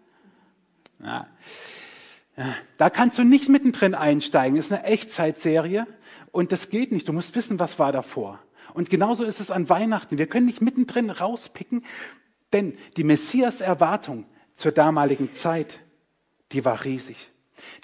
Ja. 1.02 1.26
Da 2.78 2.90
kannst 2.90 3.18
du 3.18 3.24
nicht 3.24 3.48
mittendrin 3.48 3.94
einsteigen, 3.94 4.56
das 4.56 4.66
ist 4.66 4.72
eine 4.72 4.84
Echtzeitserie 4.84 5.86
und 6.30 6.52
das 6.52 6.70
geht 6.70 6.92
nicht, 6.92 7.06
du 7.06 7.12
musst 7.12 7.34
wissen, 7.34 7.58
was 7.58 7.78
war 7.78 7.92
davor. 7.92 8.38
Und 8.72 8.88
genauso 8.88 9.24
ist 9.24 9.40
es 9.40 9.50
an 9.50 9.68
Weihnachten, 9.68 10.16
wir 10.16 10.26
können 10.26 10.46
nicht 10.46 10.62
mittendrin 10.62 11.10
rauspicken, 11.10 11.84
denn 12.52 12.78
die 12.96 13.04
Messias-Erwartung 13.04 14.24
zur 14.54 14.72
damaligen 14.72 15.34
Zeit, 15.34 15.80
die 16.52 16.64
war 16.64 16.84
riesig. 16.84 17.30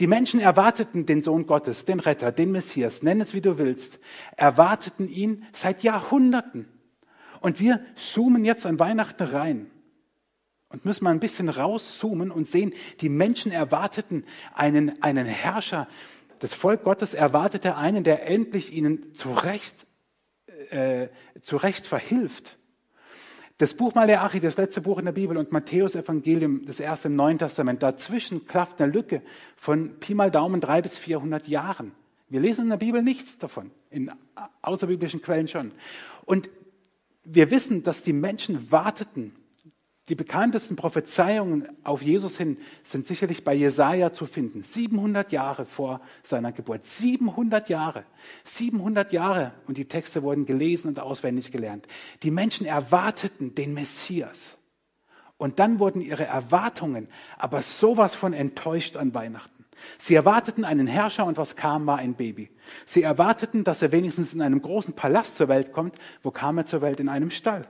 Die 0.01 0.07
Menschen 0.07 0.41
erwarteten 0.41 1.07
den 1.07 1.23
Sohn 1.23 1.47
Gottes, 1.47 1.85
den 1.85 2.01
Retter, 2.01 2.33
den 2.33 2.53
Messias, 2.53 3.03
nenn 3.03 3.21
es 3.21 3.35
wie 3.35 3.41
du 3.41 3.59
willst, 3.59 3.99
erwarteten 4.37 5.09
ihn 5.09 5.45
seit 5.53 5.83
Jahrhunderten. 5.83 6.69
Und 7.41 7.61
wir 7.61 7.81
zoomen 7.95 8.45
jetzt 8.45 8.67
an 8.67 8.79
Weihnachten 8.79 9.23
rein 9.23 9.71
und 10.69 10.85
müssen 10.85 11.05
mal 11.05 11.11
ein 11.11 11.21
bisschen 11.21 11.49
rauszoomen 11.49 12.31
und 12.31 12.49
sehen, 12.49 12.75
die 13.01 13.09
Menschen 13.09 13.53
erwarteten 13.53 14.25
einen, 14.55 15.03
einen 15.03 15.27
Herrscher. 15.27 15.89
Das 16.41 16.55
Volk 16.55 16.85
Gottes 16.85 17.15
erwartete 17.15 17.77
einen, 17.77 18.05
der 18.05 18.27
endlich 18.29 18.73
ihnen 18.73 19.15
zurecht, 19.15 19.87
äh, 20.71 21.09
zurecht 21.41 21.87
verhilft. 21.87 22.58
Das 23.59 23.75
Buch 23.75 23.93
Maleachi, 23.97 24.39
das 24.39 24.57
letzte 24.57 24.81
Buch 24.81 25.01
in 25.01 25.07
der 25.07 25.13
Bibel 25.13 25.37
und 25.37 25.51
Matthäus 25.51 25.97
Evangelium, 25.97 26.65
das 26.65 26.79
erste 26.79 27.09
im 27.09 27.17
Neuen 27.17 27.39
Testament, 27.39 27.83
dazwischen 27.83 28.47
klafft 28.47 28.81
eine 28.81 28.93
Lücke 28.93 29.21
von 29.57 29.99
Pi 29.99 30.15
mal 30.15 30.31
Daumen 30.31 30.61
drei 30.61 30.81
bis 30.81 30.97
vierhundert 30.97 31.49
Jahren. 31.49 31.91
Wir 32.29 32.39
lesen 32.39 32.67
in 32.67 32.69
der 32.71 32.77
Bibel 32.77 33.03
nichts 33.03 33.37
davon, 33.37 33.73
in 33.91 34.13
außerbiblischen 34.63 35.23
Quellen 35.23 35.49
schon. 35.49 35.73
Und 36.25 36.49
wir 37.25 37.51
wissen, 37.51 37.83
dass 37.83 38.05
die 38.05 38.13
Menschen 38.13 38.71
warteten 38.71 39.35
die 40.09 40.15
bekanntesten 40.15 40.77
Prophezeiungen 40.77 41.69
auf 41.85 42.03
Jesus 42.03 42.39
hin 42.39 42.57
sind 42.83 43.07
sicherlich 43.07 43.45
bei 43.45 43.55
Jesaja 43.55 44.13
zu 44.13 44.27
finden. 44.27 44.63
700 44.63 45.33
Jahre 45.33 45.65
vor 45.65 46.01
seiner 46.23 46.53
Geburt. 46.53 46.85
700 46.85 47.69
Jahre. 47.69 48.05
700 48.45 49.13
Jahre. 49.13 49.53
Und 49.67 49.77
die 49.77 49.85
Texte 49.87 50.23
wurden 50.23 50.47
gelesen 50.47 50.89
und 50.89 51.01
auswendig 51.01 51.53
gelernt. 51.53 51.87
Die 52.23 52.31
Menschen 52.31 52.67
erwarteten 52.67 53.55
den 53.55 53.75
Messias. 53.75 54.57
Und 55.37 55.59
dann 55.59 55.79
wurden 55.79 56.01
ihre 56.01 56.25
Erwartungen 56.25 57.09
aber 57.37 57.63
sowas 57.63 58.15
von 58.15 58.33
enttäuscht 58.33 58.97
an 58.97 59.15
Weihnachten. 59.15 59.65
Sie 59.97 60.15
erwarteten 60.15 60.65
einen 60.65 60.87
Herrscher 60.87 61.25
und 61.27 61.37
was 61.39 61.55
kam, 61.55 61.87
war 61.87 61.99
ein 61.99 62.15
Baby. 62.15 62.51
Sie 62.85 63.03
erwarteten, 63.03 63.63
dass 63.63 63.83
er 63.83 63.93
wenigstens 63.93 64.35
in 64.35 64.43
einem 64.43 64.61
großen 64.61 64.95
Palast 64.95 65.37
zur 65.37 65.49
Welt 65.49 65.73
kommt. 65.73 65.97
Wo 66.23 66.31
kam 66.31 66.59
er 66.59 66.67
zur 66.67 66.83
Welt? 66.83 66.99
In 66.99 67.09
einem 67.09 67.31
Stall. 67.31 67.69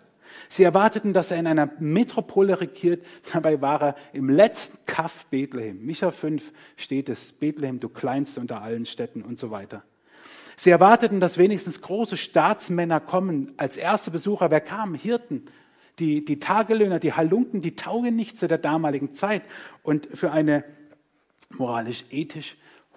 Sie 0.49 0.63
erwarteten, 0.63 1.13
dass 1.13 1.31
er 1.31 1.39
in 1.39 1.47
einer 1.47 1.71
Metropole 1.79 2.61
regiert. 2.61 3.05
Dabei 3.33 3.61
war 3.61 3.83
er 3.83 3.95
im 4.13 4.29
letzten 4.29 4.79
Kaff 4.87 5.27
Bethlehem. 5.27 5.85
Micha 5.85 6.11
5 6.11 6.53
steht 6.77 7.09
es. 7.09 7.33
Bethlehem, 7.33 7.81
du 7.81 7.89
kleinste 7.89 8.41
unter 8.41 8.63
allen 8.63 8.87
Städten 8.87 9.23
und 9.23 9.39
so 9.39 9.51
weiter. 9.51 9.83
Sie 10.57 10.71
erwarteten, 10.71 11.21
dass 11.21 11.39
wenigstens 11.39 11.81
große 11.81 12.17
Staatsmänner 12.17 12.99
kommen. 12.99 13.55
Als 13.57 13.77
erste 13.77 14.11
Besucher, 14.11 14.51
wer 14.51 14.61
kam? 14.61 14.95
Hirten. 14.95 15.45
Die, 16.01 16.25
die 16.25 16.39
Tagelöhner, 16.41 16.99
die 16.99 17.13
Halunken, 17.13 17.61
die 17.61 17.77
taugen 17.77 18.17
nicht 18.17 18.39
zu 18.39 18.49
der 18.49 18.59
damaligen 18.59 19.15
Zeit. 19.15 19.43
Und 19.83 20.09
für 20.13 20.33
eine 20.33 20.65
moralisch, 21.51 22.05
ethisch 22.11 22.57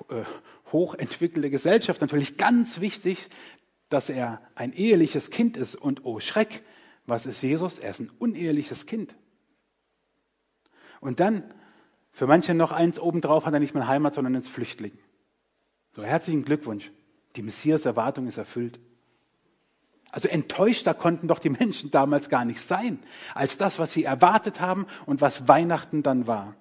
äh, 0.10 0.24
hochentwickelte 0.72 1.50
Gesellschaft 1.50 2.02
natürlich 2.02 2.38
ganz 2.38 2.80
wichtig, 2.82 3.28
dass 3.90 4.10
er 4.10 4.42
ein 4.56 4.74
eheliches 4.74 5.30
Kind 5.30 5.58
ist. 5.58 5.76
Und 5.76 6.06
oh 6.06 6.20
Schreck, 6.20 6.64
was 7.06 7.26
ist 7.26 7.42
Jesus? 7.42 7.80
Er 7.80 7.92
ist 7.92 8.00
ein 8.00 8.12
uneheliches 8.20 8.86
Kind. 8.86 9.16
Und 11.00 11.20
dann, 11.20 11.44
für 12.12 12.28
manche 12.28 12.54
noch 12.54 12.72
eins 12.72 13.00
obendrauf, 13.00 13.46
hat 13.46 13.54
er 13.54 13.60
nicht 13.60 13.74
mehr 13.74 13.88
Heimat, 13.88 14.14
sondern 14.14 14.36
ins 14.36 14.48
Flüchtling. 14.48 14.98
So, 15.94 16.04
herzlichen 16.04 16.46
Glückwunsch. 16.46 16.92
Die 17.36 17.42
Messias-Erwartung 17.42 18.28
ist 18.28 18.38
erfüllt. 18.38 18.80
Also 20.12 20.28
enttäuschter 20.28 20.94
konnten 20.94 21.28
doch 21.28 21.40
die 21.40 21.50
Menschen 21.50 21.90
damals 21.90 22.28
gar 22.30 22.44
nicht 22.44 22.62
sein, 22.62 23.00
als 23.34 23.58
das, 23.58 23.80
was 23.80 23.94
sie 23.94 24.04
erwartet 24.04 24.60
haben 24.60 24.86
und 25.06 25.22
was 25.22 25.48
Weihnachten 25.48 26.04
dann 26.04 26.28
war. 26.28 26.56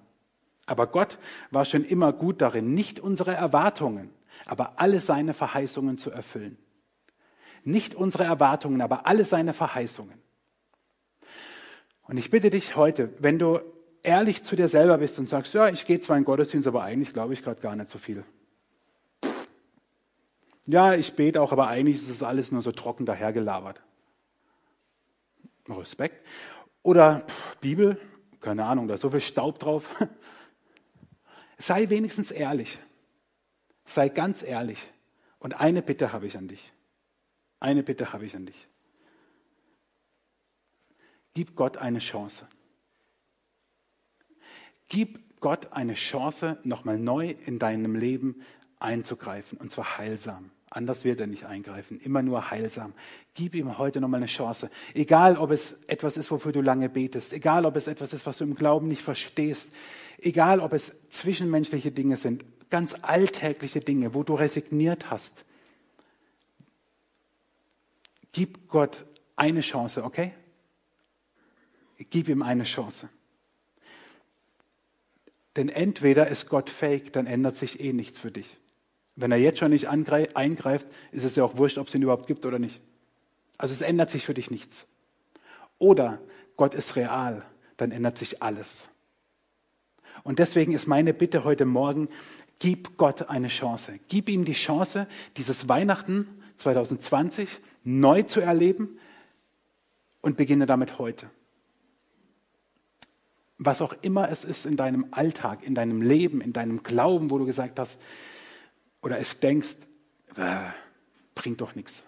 Aber 0.65 0.87
Gott 0.87 1.19
war 1.49 1.65
schon 1.65 1.83
immer 1.83 2.13
gut 2.13 2.41
darin, 2.41 2.73
nicht 2.73 2.99
unsere 2.99 3.33
Erwartungen, 3.33 4.09
aber 4.45 4.79
alle 4.79 5.01
seine 5.01 5.33
Verheißungen 5.33 5.97
zu 5.97 6.11
erfüllen. 6.11 6.57
nicht 7.63 7.95
unsere 7.95 8.23
Erwartungen, 8.23 8.81
aber 8.81 9.05
alle 9.05 9.25
seine 9.25 9.53
Verheißungen. 9.53 10.19
Und 12.11 12.17
ich 12.17 12.29
bitte 12.29 12.49
dich 12.49 12.75
heute, 12.75 13.13
wenn 13.19 13.39
du 13.39 13.61
ehrlich 14.03 14.43
zu 14.43 14.57
dir 14.57 14.67
selber 14.67 14.97
bist 14.97 15.17
und 15.17 15.29
sagst, 15.29 15.53
ja, 15.53 15.69
ich 15.69 15.85
gehe 15.85 16.01
zwar 16.01 16.17
in 16.17 16.25
Gottesdienst, 16.25 16.67
aber 16.67 16.83
eigentlich 16.83 17.13
glaube 17.13 17.31
ich 17.31 17.41
gerade 17.41 17.61
gar 17.61 17.73
nicht 17.73 17.87
so 17.87 17.97
viel. 17.99 18.25
Ja, 20.65 20.93
ich 20.93 21.13
bete 21.13 21.41
auch, 21.41 21.53
aber 21.53 21.67
eigentlich 21.67 21.95
ist 21.95 22.09
es 22.09 22.21
alles 22.21 22.51
nur 22.51 22.61
so 22.61 22.73
trocken 22.73 23.05
dahergelabert. 23.05 23.81
Respekt. 25.69 26.27
Oder 26.83 27.25
Bibel, 27.61 27.97
keine 28.41 28.65
Ahnung, 28.65 28.89
da 28.89 28.95
ist 28.95 29.01
so 29.01 29.09
viel 29.09 29.21
Staub 29.21 29.57
drauf. 29.59 30.05
Sei 31.57 31.89
wenigstens 31.89 32.29
ehrlich. 32.29 32.77
Sei 33.85 34.09
ganz 34.09 34.43
ehrlich. 34.43 34.91
Und 35.39 35.61
eine 35.61 35.81
Bitte 35.81 36.11
habe 36.11 36.27
ich 36.27 36.37
an 36.37 36.49
dich. 36.49 36.73
Eine 37.61 37.83
Bitte 37.83 38.11
habe 38.11 38.25
ich 38.25 38.35
an 38.35 38.47
dich. 38.47 38.67
Gib 41.33 41.55
Gott 41.55 41.77
eine 41.77 41.99
Chance. 41.99 42.47
Gib 44.89 45.39
Gott 45.39 45.71
eine 45.71 45.93
Chance, 45.93 46.57
nochmal 46.63 46.99
neu 46.99 47.35
in 47.45 47.59
deinem 47.59 47.95
Leben 47.95 48.41
einzugreifen, 48.79 49.57
und 49.57 49.71
zwar 49.71 49.97
heilsam. 49.97 50.51
Anders 50.69 51.03
wird 51.03 51.19
er 51.19 51.27
nicht 51.27 51.45
eingreifen, 51.45 51.99
immer 51.99 52.21
nur 52.21 52.49
heilsam. 52.49 52.93
Gib 53.33 53.55
ihm 53.55 53.77
heute 53.77 53.99
nochmal 53.99 54.19
eine 54.19 54.27
Chance. 54.27 54.69
Egal, 54.93 55.37
ob 55.37 55.51
es 55.51 55.73
etwas 55.87 56.15
ist, 56.15 56.31
wofür 56.31 56.53
du 56.53 56.61
lange 56.61 56.87
betest, 56.87 57.33
egal, 57.33 57.65
ob 57.65 57.75
es 57.75 57.87
etwas 57.87 58.13
ist, 58.13 58.25
was 58.25 58.37
du 58.37 58.45
im 58.45 58.55
Glauben 58.55 58.87
nicht 58.87 59.01
verstehst, 59.01 59.71
egal, 60.17 60.61
ob 60.61 60.71
es 60.71 60.93
zwischenmenschliche 61.09 61.91
Dinge 61.91 62.15
sind, 62.15 62.45
ganz 62.69 62.95
alltägliche 63.01 63.81
Dinge, 63.81 64.13
wo 64.13 64.23
du 64.23 64.35
resigniert 64.35 65.11
hast. 65.11 65.45
Gib 68.31 68.69
Gott 68.69 69.05
eine 69.35 69.59
Chance, 69.59 70.05
okay? 70.05 70.31
Gib 72.09 72.29
ihm 72.29 72.41
eine 72.41 72.63
Chance. 72.63 73.09
Denn 75.55 75.69
entweder 75.69 76.27
ist 76.27 76.47
Gott 76.47 76.69
fake, 76.69 77.11
dann 77.13 77.27
ändert 77.27 77.55
sich 77.55 77.79
eh 77.81 77.93
nichts 77.93 78.19
für 78.19 78.31
dich. 78.31 78.57
Wenn 79.15 79.31
er 79.31 79.37
jetzt 79.37 79.59
schon 79.59 79.71
nicht 79.71 79.89
eingreift, 79.89 80.87
ist 81.11 81.25
es 81.25 81.35
ja 81.35 81.43
auch 81.43 81.57
wurscht, 81.57 81.77
ob 81.77 81.87
es 81.87 81.95
ihn 81.95 82.01
überhaupt 82.01 82.27
gibt 82.27 82.45
oder 82.45 82.59
nicht. 82.59 82.81
Also 83.57 83.73
es 83.73 83.81
ändert 83.81 84.09
sich 84.09 84.25
für 84.25 84.33
dich 84.33 84.49
nichts. 84.49 84.87
Oder 85.77 86.19
Gott 86.55 86.73
ist 86.73 86.95
real, 86.95 87.43
dann 87.77 87.91
ändert 87.91 88.17
sich 88.17 88.41
alles. 88.41 88.87
Und 90.23 90.39
deswegen 90.39 90.73
ist 90.73 90.87
meine 90.87 91.13
Bitte 91.13 91.43
heute 91.43 91.65
Morgen, 91.65 92.07
gib 92.59 92.97
Gott 92.97 93.29
eine 93.29 93.49
Chance. 93.49 93.99
Gib 94.07 94.29
ihm 94.29 94.45
die 94.45 94.53
Chance, 94.53 95.07
dieses 95.37 95.67
Weihnachten 95.67 96.27
2020 96.57 97.59
neu 97.83 98.23
zu 98.23 98.39
erleben 98.39 98.99
und 100.21 100.37
beginne 100.37 100.65
damit 100.65 100.99
heute. 100.99 101.29
Was 103.63 103.83
auch 103.83 103.93
immer 104.01 104.27
es 104.27 104.43
ist 104.43 104.65
in 104.65 104.75
deinem 104.75 105.05
Alltag, 105.11 105.61
in 105.61 105.75
deinem 105.75 106.01
Leben, 106.01 106.41
in 106.41 106.51
deinem 106.51 106.81
Glauben, 106.81 107.29
wo 107.29 107.37
du 107.37 107.45
gesagt 107.45 107.77
hast, 107.77 108.01
oder 109.03 109.19
es 109.19 109.39
denkst, 109.39 109.75
äh, 110.35 110.55
bringt 111.35 111.61
doch 111.61 111.75
nichts. 111.75 112.03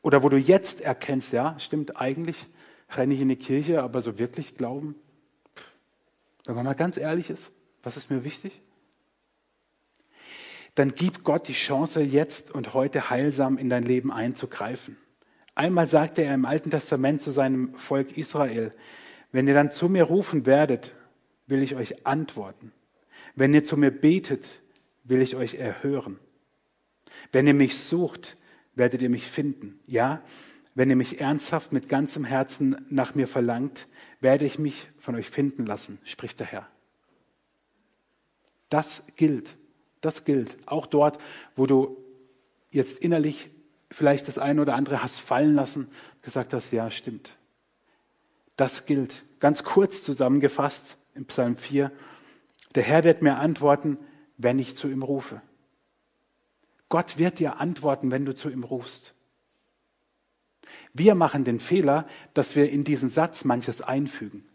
Oder 0.00 0.22
wo 0.22 0.28
du 0.28 0.36
jetzt 0.36 0.80
erkennst, 0.80 1.32
ja, 1.32 1.58
stimmt, 1.58 2.00
eigentlich 2.00 2.46
renne 2.88 3.14
ich 3.14 3.20
in 3.20 3.28
die 3.28 3.36
Kirche, 3.36 3.82
aber 3.82 4.00
so 4.00 4.20
wirklich 4.20 4.56
glauben, 4.56 4.94
wenn 6.44 6.54
man 6.54 6.64
mal 6.64 6.74
ganz 6.74 6.96
ehrlich 6.96 7.30
ist, 7.30 7.50
was 7.82 7.96
ist 7.96 8.08
mir 8.08 8.22
wichtig? 8.22 8.62
Dann 10.76 10.94
gib 10.94 11.24
Gott 11.24 11.48
die 11.48 11.52
Chance, 11.52 12.00
jetzt 12.00 12.52
und 12.52 12.74
heute 12.74 13.10
heilsam 13.10 13.58
in 13.58 13.68
dein 13.68 13.82
Leben 13.82 14.12
einzugreifen. 14.12 14.96
Einmal 15.56 15.88
sagte 15.88 16.22
er 16.22 16.32
im 16.32 16.44
Alten 16.44 16.70
Testament 16.70 17.20
zu 17.20 17.32
seinem 17.32 17.74
Volk 17.74 18.16
Israel, 18.16 18.70
wenn 19.32 19.46
ihr 19.48 19.54
dann 19.54 19.70
zu 19.70 19.88
mir 19.88 20.04
rufen 20.04 20.46
werdet, 20.46 20.94
will 21.46 21.62
ich 21.62 21.74
euch 21.74 22.06
antworten. 22.06 22.72
Wenn 23.34 23.54
ihr 23.54 23.64
zu 23.64 23.76
mir 23.76 23.90
betet, 23.90 24.60
will 25.04 25.22
ich 25.22 25.36
euch 25.36 25.54
erhören. 25.54 26.18
Wenn 27.32 27.46
ihr 27.46 27.54
mich 27.54 27.78
sucht, 27.78 28.36
werdet 28.74 29.02
ihr 29.02 29.10
mich 29.10 29.26
finden. 29.26 29.80
Ja, 29.86 30.22
wenn 30.74 30.90
ihr 30.90 30.96
mich 30.96 31.20
ernsthaft 31.20 31.72
mit 31.72 31.88
ganzem 31.88 32.24
Herzen 32.24 32.84
nach 32.88 33.14
mir 33.14 33.26
verlangt, 33.26 33.88
werde 34.20 34.44
ich 34.44 34.58
mich 34.58 34.88
von 34.98 35.14
euch 35.14 35.28
finden 35.28 35.66
lassen, 35.66 35.98
spricht 36.04 36.40
der 36.40 36.46
Herr. 36.46 36.68
Das 38.68 39.02
gilt, 39.16 39.56
das 40.00 40.24
gilt. 40.24 40.56
Auch 40.66 40.86
dort, 40.86 41.18
wo 41.56 41.66
du 41.66 41.96
jetzt 42.70 43.00
innerlich 43.00 43.50
vielleicht 43.90 44.28
das 44.28 44.38
eine 44.38 44.62
oder 44.62 44.76
andere 44.76 45.02
hast 45.02 45.20
fallen 45.20 45.54
lassen, 45.54 45.88
gesagt 46.22 46.54
hast, 46.54 46.70
ja, 46.70 46.90
stimmt. 46.90 47.36
Das 48.60 48.84
gilt. 48.84 49.24
Ganz 49.38 49.64
kurz 49.64 50.02
zusammengefasst 50.02 50.98
im 51.14 51.24
Psalm 51.24 51.56
4. 51.56 51.90
Der 52.74 52.82
Herr 52.82 53.04
wird 53.04 53.22
mir 53.22 53.38
antworten, 53.38 53.96
wenn 54.36 54.58
ich 54.58 54.76
zu 54.76 54.90
ihm 54.90 55.02
rufe. 55.02 55.40
Gott 56.90 57.16
wird 57.16 57.38
dir 57.38 57.58
antworten, 57.58 58.10
wenn 58.10 58.26
du 58.26 58.34
zu 58.34 58.50
ihm 58.50 58.62
rufst. 58.62 59.14
Wir 60.92 61.14
machen 61.14 61.44
den 61.44 61.58
Fehler, 61.58 62.06
dass 62.34 62.54
wir 62.54 62.68
in 62.68 62.84
diesen 62.84 63.08
Satz 63.08 63.46
manches 63.46 63.80
einfügen. 63.80 64.46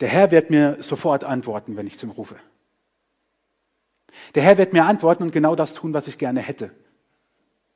Der 0.00 0.08
Herr 0.08 0.32
wird 0.32 0.50
mir 0.50 0.82
sofort 0.82 1.22
antworten, 1.22 1.76
wenn 1.76 1.86
ich 1.86 1.96
zu 1.96 2.06
ihm 2.06 2.10
rufe. 2.10 2.34
Der 4.34 4.42
Herr 4.42 4.58
wird 4.58 4.72
mir 4.72 4.86
antworten 4.86 5.22
und 5.22 5.30
genau 5.30 5.54
das 5.54 5.74
tun, 5.74 5.94
was 5.94 6.08
ich 6.08 6.18
gerne 6.18 6.40
hätte, 6.40 6.72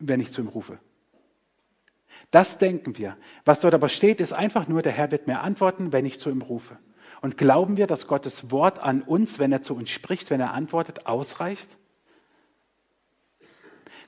wenn 0.01 0.19
ich 0.19 0.33
zu 0.33 0.41
ihm 0.41 0.49
rufe. 0.49 0.81
Das 2.31 2.59
denken 2.59 2.99
wir. 2.99 3.17
Was 3.45 3.61
dort 3.61 3.75
aber 3.75 3.89
steht, 3.89 4.21
ist 4.21 4.33
einfach 4.33 4.69
nur, 4.69 4.83
der 4.83 4.93
Herr 4.93 5.11
wird 5.11 5.27
mir 5.27 5.41
antworten, 5.41 5.93
wenn 5.93 6.05
ich 6.05 6.19
zu 6.19 6.31
ihm 6.31 6.43
rufe. 6.43 6.77
Und 7.21 7.39
glauben 7.39 7.77
wir, 7.77 7.87
dass 7.87 8.07
Gottes 8.07 8.51
Wort 8.51 8.79
an 8.79 9.03
uns, 9.03 9.39
wenn 9.39 9.53
er 9.53 9.63
zu 9.63 9.75
uns 9.75 9.91
spricht, 9.91 10.31
wenn 10.31 10.41
er 10.41 10.53
antwortet, 10.53 11.07
ausreicht? 11.07 11.79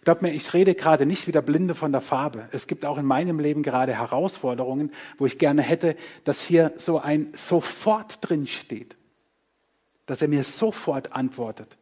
Glaub 0.04 0.22
mir, 0.22 0.32
ich 0.32 0.54
rede 0.54 0.74
gerade 0.74 1.06
nicht 1.06 1.26
wie 1.26 1.32
der 1.32 1.42
Blinde 1.42 1.74
von 1.74 1.92
der 1.92 2.00
Farbe. 2.00 2.48
Es 2.52 2.66
gibt 2.66 2.84
auch 2.84 2.98
in 2.98 3.04
meinem 3.04 3.40
Leben 3.40 3.62
gerade 3.62 3.94
Herausforderungen, 3.94 4.92
wo 5.18 5.26
ich 5.26 5.38
gerne 5.38 5.62
hätte, 5.62 5.96
dass 6.24 6.40
hier 6.40 6.72
so 6.76 6.98
ein 6.98 7.32
sofort 7.34 8.18
drin 8.20 8.46
steht. 8.46 8.96
Dass 10.06 10.22
er 10.22 10.28
mir 10.28 10.44
sofort 10.44 11.12
antwortet. 11.12 11.76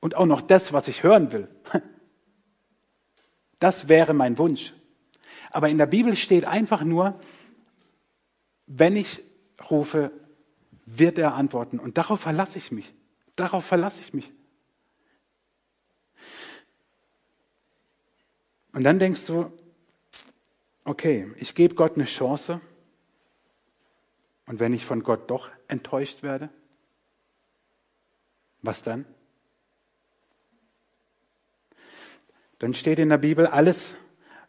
Und 0.00 0.16
auch 0.16 0.26
noch 0.26 0.40
das, 0.40 0.72
was 0.72 0.88
ich 0.88 1.02
hören 1.02 1.32
will. 1.32 1.48
Das 3.60 3.90
wäre 3.90 4.14
mein 4.14 4.38
Wunsch. 4.38 4.72
Aber 5.50 5.68
in 5.68 5.78
der 5.78 5.86
Bibel 5.86 6.16
steht 6.16 6.44
einfach 6.44 6.82
nur, 6.84 7.18
wenn 8.66 8.96
ich 8.96 9.22
rufe, 9.70 10.12
wird 10.86 11.18
er 11.18 11.34
antworten. 11.34 11.78
Und 11.78 11.98
darauf 11.98 12.20
verlasse 12.20 12.58
ich 12.58 12.70
mich. 12.70 12.94
Darauf 13.36 13.64
verlasse 13.64 14.00
ich 14.00 14.14
mich. 14.14 14.32
Und 18.72 18.84
dann 18.84 18.98
denkst 18.98 19.26
du, 19.26 19.52
okay, 20.84 21.32
ich 21.36 21.54
gebe 21.54 21.74
Gott 21.74 21.96
eine 21.96 22.04
Chance. 22.04 22.60
Und 24.46 24.60
wenn 24.60 24.72
ich 24.72 24.84
von 24.84 25.02
Gott 25.02 25.30
doch 25.30 25.50
enttäuscht 25.68 26.22
werde, 26.22 26.50
was 28.62 28.82
dann? 28.82 29.04
Dann 32.58 32.74
steht 32.74 32.98
in 32.98 33.08
der 33.08 33.18
Bibel, 33.18 33.46
alles, 33.46 33.94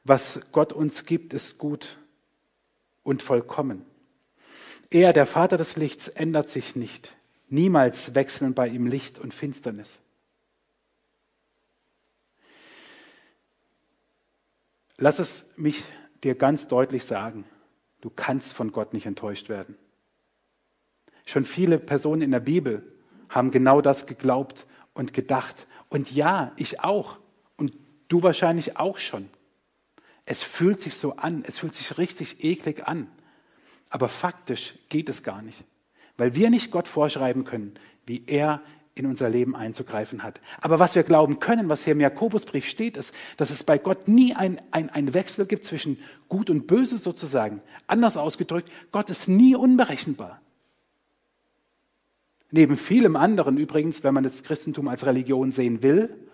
was 0.03 0.41
Gott 0.51 0.73
uns 0.73 1.05
gibt, 1.05 1.33
ist 1.33 1.57
gut 1.57 1.97
und 3.03 3.21
vollkommen. 3.21 3.85
Er, 4.89 5.13
der 5.13 5.25
Vater 5.25 5.57
des 5.57 5.75
Lichts, 5.77 6.07
ändert 6.07 6.49
sich 6.49 6.75
nicht. 6.75 7.15
Niemals 7.49 8.15
wechseln 8.15 8.53
bei 8.53 8.67
ihm 8.67 8.87
Licht 8.87 9.19
und 9.19 9.33
Finsternis. 9.33 9.99
Lass 14.97 15.19
es 15.19 15.45
mich 15.55 15.83
dir 16.23 16.35
ganz 16.35 16.67
deutlich 16.67 17.05
sagen. 17.05 17.45
Du 18.01 18.09
kannst 18.09 18.53
von 18.53 18.71
Gott 18.71 18.93
nicht 18.93 19.05
enttäuscht 19.05 19.49
werden. 19.49 19.77
Schon 21.25 21.45
viele 21.45 21.79
Personen 21.79 22.21
in 22.21 22.31
der 22.31 22.39
Bibel 22.39 22.83
haben 23.29 23.51
genau 23.51 23.81
das 23.81 24.05
geglaubt 24.05 24.65
und 24.93 25.13
gedacht. 25.13 25.67
Und 25.89 26.11
ja, 26.11 26.51
ich 26.57 26.81
auch. 26.81 27.17
Und 27.57 27.77
du 28.09 28.23
wahrscheinlich 28.23 28.77
auch 28.77 28.97
schon. 28.97 29.29
Es 30.31 30.43
fühlt 30.43 30.79
sich 30.79 30.93
so 30.93 31.17
an. 31.17 31.43
Es 31.45 31.59
fühlt 31.59 31.75
sich 31.75 31.97
richtig 31.97 32.41
eklig 32.41 32.87
an. 32.87 33.07
Aber 33.89 34.07
faktisch 34.07 34.75
geht 34.87 35.09
es 35.09 35.23
gar 35.23 35.41
nicht, 35.41 35.65
weil 36.15 36.35
wir 36.35 36.49
nicht 36.49 36.71
Gott 36.71 36.87
vorschreiben 36.87 37.43
können, 37.43 37.73
wie 38.05 38.23
er 38.27 38.61
in 38.95 39.07
unser 39.07 39.29
Leben 39.29 39.57
einzugreifen 39.57 40.23
hat. 40.23 40.39
Aber 40.61 40.79
was 40.79 40.95
wir 40.95 41.03
glauben 41.03 41.41
können, 41.41 41.67
was 41.67 41.83
hier 41.83 41.91
im 41.91 41.99
Jakobusbrief 41.99 42.65
steht, 42.65 42.95
ist, 42.95 43.13
dass 43.35 43.49
es 43.49 43.65
bei 43.65 43.77
Gott 43.77 44.07
nie 44.07 44.33
ein, 44.33 44.61
ein, 44.71 44.89
ein 44.89 45.13
Wechsel 45.13 45.45
gibt 45.45 45.65
zwischen 45.65 45.99
Gut 46.29 46.49
und 46.49 46.65
Böse 46.65 46.97
sozusagen. 46.97 47.61
Anders 47.87 48.15
ausgedrückt, 48.15 48.71
Gott 48.93 49.09
ist 49.09 49.27
nie 49.27 49.57
unberechenbar. 49.57 50.39
Neben 52.51 52.77
vielem 52.77 53.17
anderen 53.17 53.57
übrigens, 53.57 54.01
wenn 54.05 54.13
man 54.13 54.23
das 54.23 54.43
Christentum 54.43 54.87
als 54.87 55.05
Religion 55.05 55.51
sehen 55.51 55.83
will, 55.83 56.29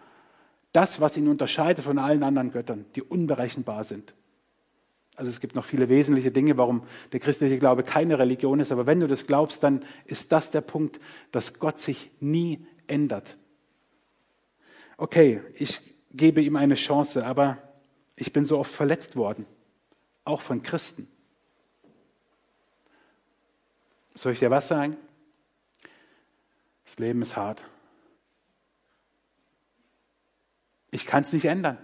Das, 0.72 1.02
was 1.02 1.18
ihn 1.18 1.28
unterscheidet 1.28 1.84
von 1.84 1.98
allen 1.98 2.24
anderen 2.24 2.52
Göttern, 2.52 2.86
die 2.96 3.02
unberechenbar 3.02 3.84
sind. 3.84 4.14
Also 5.16 5.32
es 5.32 5.40
gibt 5.40 5.56
noch 5.56 5.66
viele 5.66 5.90
wesentliche 5.90 6.32
Dinge, 6.32 6.58
warum 6.58 6.84
der 7.12 7.20
christliche 7.20 7.58
Glaube 7.58 7.84
keine 7.84 8.20
Religion 8.20 8.60
ist. 8.60 8.72
Aber 8.72 8.86
wenn 8.86 9.00
du 9.00 9.08
das 9.08 9.26
glaubst, 9.26 9.64
dann 9.64 9.84
ist 10.06 10.32
das 10.32 10.52
der 10.52 10.62
Punkt, 10.62 11.00
dass 11.32 11.56
Gott 11.56 11.80
sich 11.80 12.12
nie 12.20 12.66
ändert. 12.86 13.38
Okay, 14.98 15.42
ich 15.56 15.82
gebe 16.12 16.42
ihm 16.42 16.56
eine 16.56 16.76
Chance, 16.76 17.26
aber 17.26 17.58
ich 18.16 18.32
bin 18.32 18.46
so 18.46 18.60
oft 18.60 18.72
verletzt 18.72 19.16
worden, 19.16 19.46
auch 20.24 20.42
von 20.42 20.62
Christen. 20.62 21.08
Soll 24.14 24.34
ich 24.34 24.40
dir 24.40 24.52
was 24.52 24.68
sagen? 24.68 24.98
Das 26.86 26.98
Leben 27.00 27.22
ist 27.22 27.36
hart. 27.36 27.64
Ich 30.91 31.06
kann 31.06 31.23
es 31.23 31.34
nicht 31.34 31.45
ändern. 31.45 31.78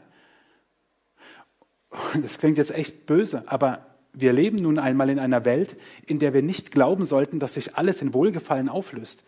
Das 2.21 2.37
klingt 2.37 2.57
jetzt 2.57 2.71
echt 2.71 3.05
böse, 3.05 3.43
aber 3.47 3.85
wir 4.13 4.33
leben 4.33 4.57
nun 4.57 4.79
einmal 4.79 5.09
in 5.09 5.19
einer 5.19 5.45
Welt, 5.45 5.75
in 6.05 6.19
der 6.19 6.33
wir 6.33 6.41
nicht 6.41 6.71
glauben 6.71 7.05
sollten, 7.05 7.39
dass 7.39 7.55
sich 7.55 7.75
alles 7.75 8.01
in 8.01 8.13
Wohlgefallen 8.13 8.69
auflöst. 8.69 9.23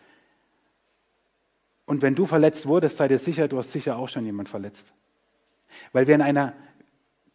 Und 1.84 2.02
wenn 2.02 2.14
du 2.14 2.26
verletzt 2.26 2.66
wurdest, 2.66 2.96
sei 2.96 3.08
dir 3.08 3.18
sicher, 3.18 3.48
du 3.48 3.58
hast 3.58 3.72
sicher 3.72 3.96
auch 3.96 4.08
schon 4.08 4.24
jemand 4.24 4.48
verletzt. 4.48 4.92
Weil 5.92 6.06
wir 6.06 6.14
in 6.14 6.22
einer 6.22 6.54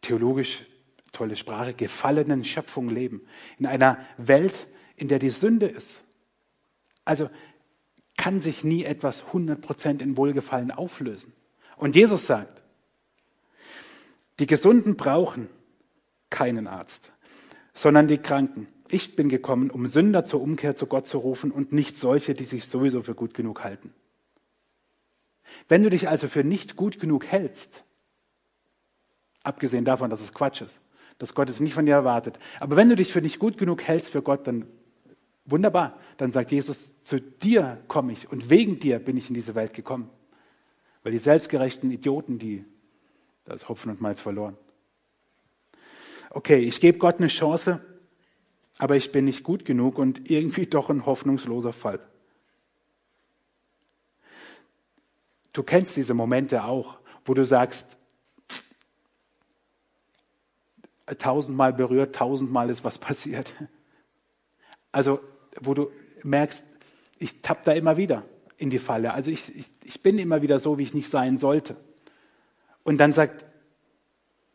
theologisch 0.02 0.66
tolle 1.12 1.36
Sprache 1.36 1.74
gefallenen 1.74 2.44
Schöpfung 2.44 2.90
leben, 2.90 3.22
in 3.60 3.66
einer 3.66 3.98
Welt, 4.18 4.68
in 4.96 5.08
der 5.08 5.20
die 5.20 5.30
Sünde 5.30 5.68
ist. 5.68 6.02
Also 7.06 7.30
kann 8.18 8.40
sich 8.40 8.64
nie 8.64 8.84
etwas 8.84 9.24
100% 9.26 10.02
in 10.02 10.16
Wohlgefallen 10.18 10.72
auflösen. 10.72 11.34
Und 11.82 11.96
Jesus 11.96 12.28
sagt, 12.28 12.62
die 14.38 14.46
Gesunden 14.46 14.98
brauchen 14.98 15.50
keinen 16.30 16.68
Arzt, 16.68 17.12
sondern 17.74 18.08
die 18.08 18.20
Kranken. 18.20 18.68
Ich 18.88 19.16
bin 19.16 19.30
gekommen, 19.30 19.72
um 19.72 19.88
Sünder 19.88 20.24
zur 20.24 20.42
Umkehr 20.42 20.76
zu 20.76 20.86
Gott 20.86 21.08
zu 21.08 21.18
rufen 21.18 21.50
und 21.50 21.74
nicht 21.74 21.98
solche, 21.98 22.36
die 22.36 22.44
sich 22.44 22.68
sowieso 22.68 23.02
für 23.02 23.16
gut 23.16 23.34
genug 23.34 23.64
halten. 23.64 23.96
Wenn 25.70 25.82
du 25.82 25.90
dich 25.90 26.08
also 26.08 26.28
für 26.28 26.44
nicht 26.44 26.76
gut 26.76 27.00
genug 27.00 27.26
hältst, 27.26 27.84
abgesehen 29.42 29.84
davon, 29.84 30.12
dass 30.12 30.22
es 30.22 30.36
Quatsch 30.36 30.62
ist, 30.62 30.80
dass 31.18 31.34
Gott 31.34 31.50
es 31.50 31.60
nicht 31.60 31.74
von 31.74 31.88
dir 31.88 31.96
erwartet, 31.96 32.38
aber 32.60 32.76
wenn 32.76 32.90
du 32.90 32.96
dich 32.96 33.12
für 33.12 33.24
nicht 33.24 33.40
gut 33.40 33.58
genug 33.58 33.82
hältst 33.82 34.12
für 34.12 34.22
Gott, 34.22 34.46
dann 34.46 34.68
wunderbar, 35.46 35.98
dann 36.18 36.32
sagt 36.32 36.52
Jesus, 36.52 36.94
zu 37.02 37.20
dir 37.20 37.82
komme 37.88 38.14
ich 38.14 38.32
und 38.32 38.52
wegen 38.52 38.80
dir 38.80 39.00
bin 39.00 39.18
ich 39.18 39.30
in 39.30 39.34
diese 39.34 39.56
Welt 39.56 39.74
gekommen. 39.74 40.12
Weil 41.04 41.12
die 41.12 41.20
selbstgerechten 41.20 41.90
Idioten, 41.92 42.38
die, 42.38 42.66
da 43.46 43.54
ist 43.54 43.70
Hopfen 43.70 43.92
und 43.92 44.02
Malz 44.02 44.22
verloren. 44.22 44.58
Okay, 46.30 46.60
ich 46.60 46.80
gebe 46.80 46.98
Gott 46.98 47.18
eine 47.18 47.28
Chance, 47.28 47.84
aber 48.78 48.96
ich 48.96 49.12
bin 49.12 49.26
nicht 49.26 49.44
gut 49.44 49.66
genug 49.66 49.98
und 49.98 50.30
irgendwie 50.30 50.66
doch 50.66 50.90
ein 50.90 51.06
hoffnungsloser 51.06 51.74
Fall. 51.74 52.00
Du 55.54 55.64
kennst 55.64 55.98
diese 55.98 56.14
Momente 56.14 56.64
auch, 56.64 56.98
wo 57.26 57.34
du 57.34 57.46
sagst, 57.46 57.98
tausendmal 61.18 61.74
berührt, 61.74 62.16
tausendmal 62.16 62.70
ist 62.70 62.84
was 62.86 62.98
passiert. 62.98 63.52
Also, 64.94 65.20
wo 65.60 65.74
du 65.74 65.92
merkst, 66.24 66.66
ich 67.20 67.42
tapp 67.42 67.66
da 67.66 67.74
immer 67.74 67.98
wieder 67.98 68.24
in 68.62 68.70
die 68.70 68.80
Falle. 68.80 69.14
Also 69.14 69.32
ich, 69.32 69.54
ich, 69.56 69.66
ich 69.84 70.02
bin 70.02 70.20
immer 70.20 70.42
wieder 70.42 70.60
so, 70.60 70.78
wie 70.78 70.84
ich 70.84 70.94
nicht 70.94 71.10
sein 71.10 71.38
sollte. 71.38 71.76
Und 72.84 72.98
dann 72.98 73.14
sagt 73.14 73.46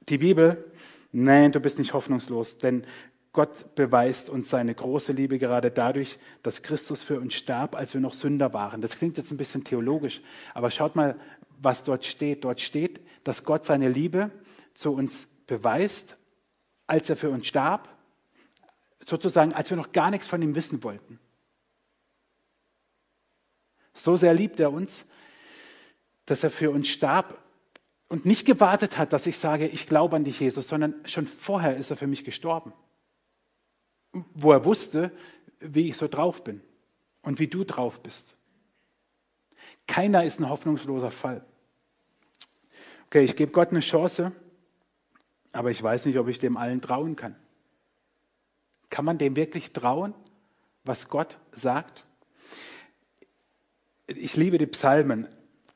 die 0.08 0.18
Bibel, 0.18 0.64
nein, 1.12 1.52
du 1.52 1.60
bist 1.60 1.78
nicht 1.78 1.92
hoffnungslos, 1.92 2.58
denn 2.58 2.84
Gott 3.32 3.74
beweist 3.74 4.30
uns 4.30 4.48
seine 4.48 4.74
große 4.74 5.12
Liebe 5.12 5.38
gerade 5.38 5.70
dadurch, 5.70 6.18
dass 6.42 6.62
Christus 6.62 7.02
für 7.02 7.20
uns 7.20 7.34
starb, 7.34 7.74
als 7.74 7.92
wir 7.92 8.00
noch 8.00 8.14
Sünder 8.14 8.52
waren. 8.54 8.80
Das 8.80 8.96
klingt 8.96 9.18
jetzt 9.18 9.30
ein 9.30 9.36
bisschen 9.36 9.64
theologisch, 9.64 10.22
aber 10.54 10.70
schaut 10.70 10.96
mal, 10.96 11.16
was 11.60 11.84
dort 11.84 12.06
steht. 12.06 12.44
Dort 12.44 12.60
steht, 12.60 13.00
dass 13.24 13.44
Gott 13.44 13.66
seine 13.66 13.88
Liebe 13.88 14.30
zu 14.74 14.92
uns 14.92 15.28
beweist, 15.46 16.16
als 16.86 17.10
er 17.10 17.16
für 17.16 17.30
uns 17.30 17.46
starb, 17.46 17.88
sozusagen, 19.04 19.52
als 19.52 19.68
wir 19.68 19.76
noch 19.76 19.92
gar 19.92 20.10
nichts 20.10 20.28
von 20.28 20.40
ihm 20.40 20.54
wissen 20.54 20.82
wollten. 20.82 21.18
So 23.96 24.16
sehr 24.16 24.34
liebt 24.34 24.60
er 24.60 24.72
uns, 24.72 25.04
dass 26.26 26.44
er 26.44 26.50
für 26.50 26.70
uns 26.70 26.86
starb 26.86 27.36
und 28.08 28.24
nicht 28.24 28.46
gewartet 28.46 28.98
hat, 28.98 29.12
dass 29.12 29.26
ich 29.26 29.38
sage, 29.38 29.66
ich 29.66 29.86
glaube 29.86 30.14
an 30.14 30.22
dich, 30.22 30.38
Jesus, 30.38 30.68
sondern 30.68 30.94
schon 31.06 31.26
vorher 31.26 31.76
ist 31.76 31.90
er 31.90 31.96
für 31.96 32.06
mich 32.06 32.22
gestorben 32.22 32.72
wo 34.34 34.52
er 34.52 34.64
wusste, 34.64 35.10
wie 35.60 35.88
ich 35.88 35.96
so 35.96 36.08
drauf 36.08 36.44
bin 36.44 36.60
und 37.22 37.38
wie 37.38 37.48
du 37.48 37.64
drauf 37.64 38.00
bist. 38.00 38.36
Keiner 39.86 40.24
ist 40.24 40.40
ein 40.40 40.48
hoffnungsloser 40.48 41.10
Fall. 41.10 41.44
Okay, 43.06 43.24
ich 43.24 43.36
gebe 43.36 43.52
Gott 43.52 43.70
eine 43.70 43.80
Chance, 43.80 44.32
aber 45.52 45.70
ich 45.70 45.82
weiß 45.82 46.06
nicht, 46.06 46.18
ob 46.18 46.28
ich 46.28 46.38
dem 46.38 46.56
allen 46.56 46.80
trauen 46.80 47.16
kann. 47.16 47.36
Kann 48.90 49.04
man 49.04 49.18
dem 49.18 49.36
wirklich 49.36 49.72
trauen, 49.72 50.14
was 50.84 51.08
Gott 51.08 51.38
sagt? 51.52 52.04
Ich 54.06 54.36
liebe 54.36 54.58
die 54.58 54.66
Psalmen. 54.66 55.26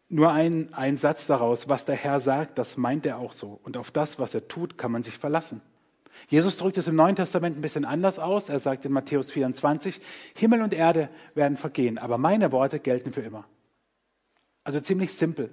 Nur 0.08 0.32
ein, 0.32 0.72
ein 0.74 0.96
Satz 0.96 1.26
daraus, 1.26 1.68
was 1.68 1.84
der 1.84 1.94
Herr 1.94 2.18
sagt, 2.18 2.58
das 2.58 2.76
meint 2.76 3.06
er 3.06 3.18
auch 3.18 3.32
so. 3.32 3.60
Und 3.62 3.76
auf 3.76 3.90
das, 3.90 4.18
was 4.18 4.34
er 4.34 4.48
tut, 4.48 4.76
kann 4.76 4.90
man 4.90 5.02
sich 5.02 5.16
verlassen. 5.16 5.60
Jesus 6.28 6.56
drückt 6.56 6.78
es 6.78 6.88
im 6.88 6.96
Neuen 6.96 7.16
Testament 7.16 7.56
ein 7.56 7.62
bisschen 7.62 7.84
anders 7.84 8.18
aus. 8.18 8.48
Er 8.48 8.58
sagt 8.58 8.84
in 8.84 8.92
Matthäus 8.92 9.30
24, 9.30 10.00
Himmel 10.34 10.62
und 10.62 10.74
Erde 10.74 11.08
werden 11.34 11.56
vergehen, 11.56 11.98
aber 11.98 12.18
meine 12.18 12.52
Worte 12.52 12.80
gelten 12.80 13.12
für 13.12 13.20
immer. 13.20 13.46
Also 14.64 14.80
ziemlich 14.80 15.12
simpel. 15.12 15.50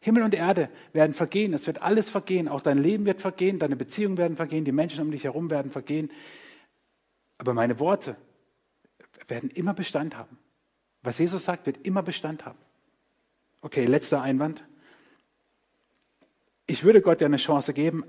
Himmel 0.00 0.22
und 0.22 0.34
Erde 0.34 0.68
werden 0.92 1.14
vergehen, 1.14 1.54
es 1.54 1.66
wird 1.66 1.80
alles 1.80 2.10
vergehen, 2.10 2.46
auch 2.46 2.60
dein 2.60 2.78
Leben 2.78 3.06
wird 3.06 3.22
vergehen, 3.22 3.58
deine 3.58 3.74
Beziehungen 3.74 4.18
werden 4.18 4.36
vergehen, 4.36 4.66
die 4.66 4.72
Menschen 4.72 5.00
um 5.00 5.10
dich 5.10 5.24
herum 5.24 5.50
werden 5.50 5.72
vergehen. 5.72 6.10
Aber 7.38 7.54
meine 7.54 7.80
Worte 7.80 8.16
werden 9.26 9.48
immer 9.48 9.72
Bestand 9.72 10.16
haben. 10.16 10.38
Was 11.04 11.18
Jesus 11.18 11.44
sagt, 11.44 11.66
wird 11.66 11.86
immer 11.86 12.02
Bestand 12.02 12.46
haben. 12.46 12.58
Okay, 13.60 13.84
letzter 13.84 14.22
Einwand. 14.22 14.64
Ich 16.66 16.82
würde 16.82 17.02
Gott 17.02 17.20
ja 17.20 17.26
eine 17.26 17.36
Chance 17.36 17.74
geben, 17.74 18.04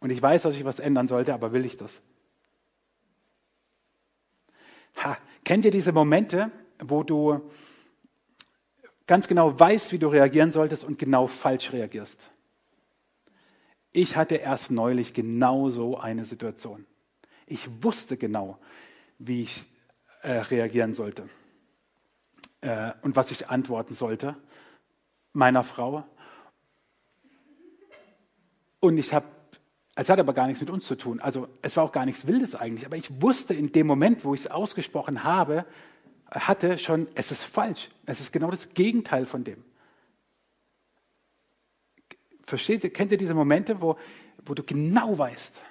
und 0.00 0.10
ich 0.10 0.20
weiß, 0.20 0.42
dass 0.42 0.54
ich 0.54 0.66
was 0.66 0.80
ändern 0.80 1.08
sollte, 1.08 1.32
aber 1.32 1.54
will 1.54 1.64
ich 1.64 1.78
das? 1.78 2.02
Ha, 5.02 5.16
kennt 5.44 5.64
ihr 5.64 5.70
diese 5.70 5.92
Momente, 5.92 6.50
wo 6.78 7.02
du 7.02 7.40
ganz 9.06 9.26
genau 9.26 9.58
weißt, 9.58 9.92
wie 9.92 9.98
du 9.98 10.08
reagieren 10.08 10.52
solltest 10.52 10.84
und 10.84 10.98
genau 10.98 11.26
falsch 11.26 11.72
reagierst? 11.72 12.32
Ich 13.92 14.14
hatte 14.14 14.34
erst 14.34 14.70
neulich 14.70 15.14
genau 15.14 15.70
so 15.70 15.96
eine 15.96 16.26
Situation. 16.26 16.84
Ich 17.46 17.82
wusste 17.82 18.18
genau, 18.18 18.58
wie 19.18 19.40
ich 19.40 19.64
äh, 20.20 20.32
reagieren 20.32 20.92
sollte 20.92 21.26
äh, 22.64 22.92
und 23.02 23.14
was 23.14 23.30
ich 23.30 23.50
antworten 23.50 23.94
sollte 23.94 24.36
meiner 25.32 25.64
Frau. 25.64 26.04
Und 28.80 28.98
ich 28.98 29.12
habe 29.12 29.26
es 29.96 30.08
hat 30.08 30.18
aber 30.18 30.32
gar 30.32 30.48
nichts 30.48 30.60
mit 30.60 30.70
uns 30.70 30.86
zu 30.86 30.96
tun. 30.96 31.20
Also 31.20 31.46
es 31.62 31.76
war 31.76 31.84
auch 31.84 31.92
gar 31.92 32.04
nichts 32.04 32.26
Wildes 32.26 32.56
eigentlich. 32.56 32.84
Aber 32.84 32.96
ich 32.96 33.22
wusste 33.22 33.54
in 33.54 33.70
dem 33.70 33.86
Moment, 33.86 34.24
wo 34.24 34.34
ich 34.34 34.40
es 34.40 34.50
ausgesprochen 34.50 35.22
habe, 35.22 35.64
hatte 36.28 36.78
schon, 36.78 37.08
es 37.14 37.30
ist 37.30 37.44
falsch. 37.44 37.90
Es 38.04 38.20
ist 38.20 38.32
genau 38.32 38.50
das 38.50 38.70
Gegenteil 38.70 39.24
von 39.24 39.44
dem. 39.44 39.62
Versteht 42.42 42.82
ihr, 42.82 42.92
kennt 42.92 43.12
ihr 43.12 43.18
diese 43.18 43.34
Momente, 43.34 43.80
wo, 43.80 43.96
wo 44.44 44.54
du 44.54 44.64
genau 44.64 45.16
weißt? 45.16 45.62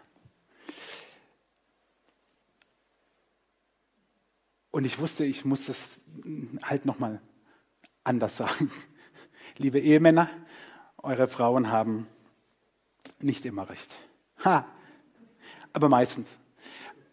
Und 4.74 4.86
ich 4.86 4.98
wusste, 4.98 5.24
ich 5.24 5.46
muss 5.46 5.70
es 5.70 6.02
halt 6.64 6.88
nochmal 6.88 7.22
anders 8.04 8.38
sagen. 8.44 8.72
Liebe 9.56 9.80
Ehemänner, 9.80 10.28
eure 10.98 11.28
Frauen 11.28 11.72
haben 11.72 12.08
nicht 13.20 13.46
immer 13.46 13.70
recht. 13.70 13.88
Ha. 14.44 14.66
Aber 15.74 15.90
meistens. 15.90 16.40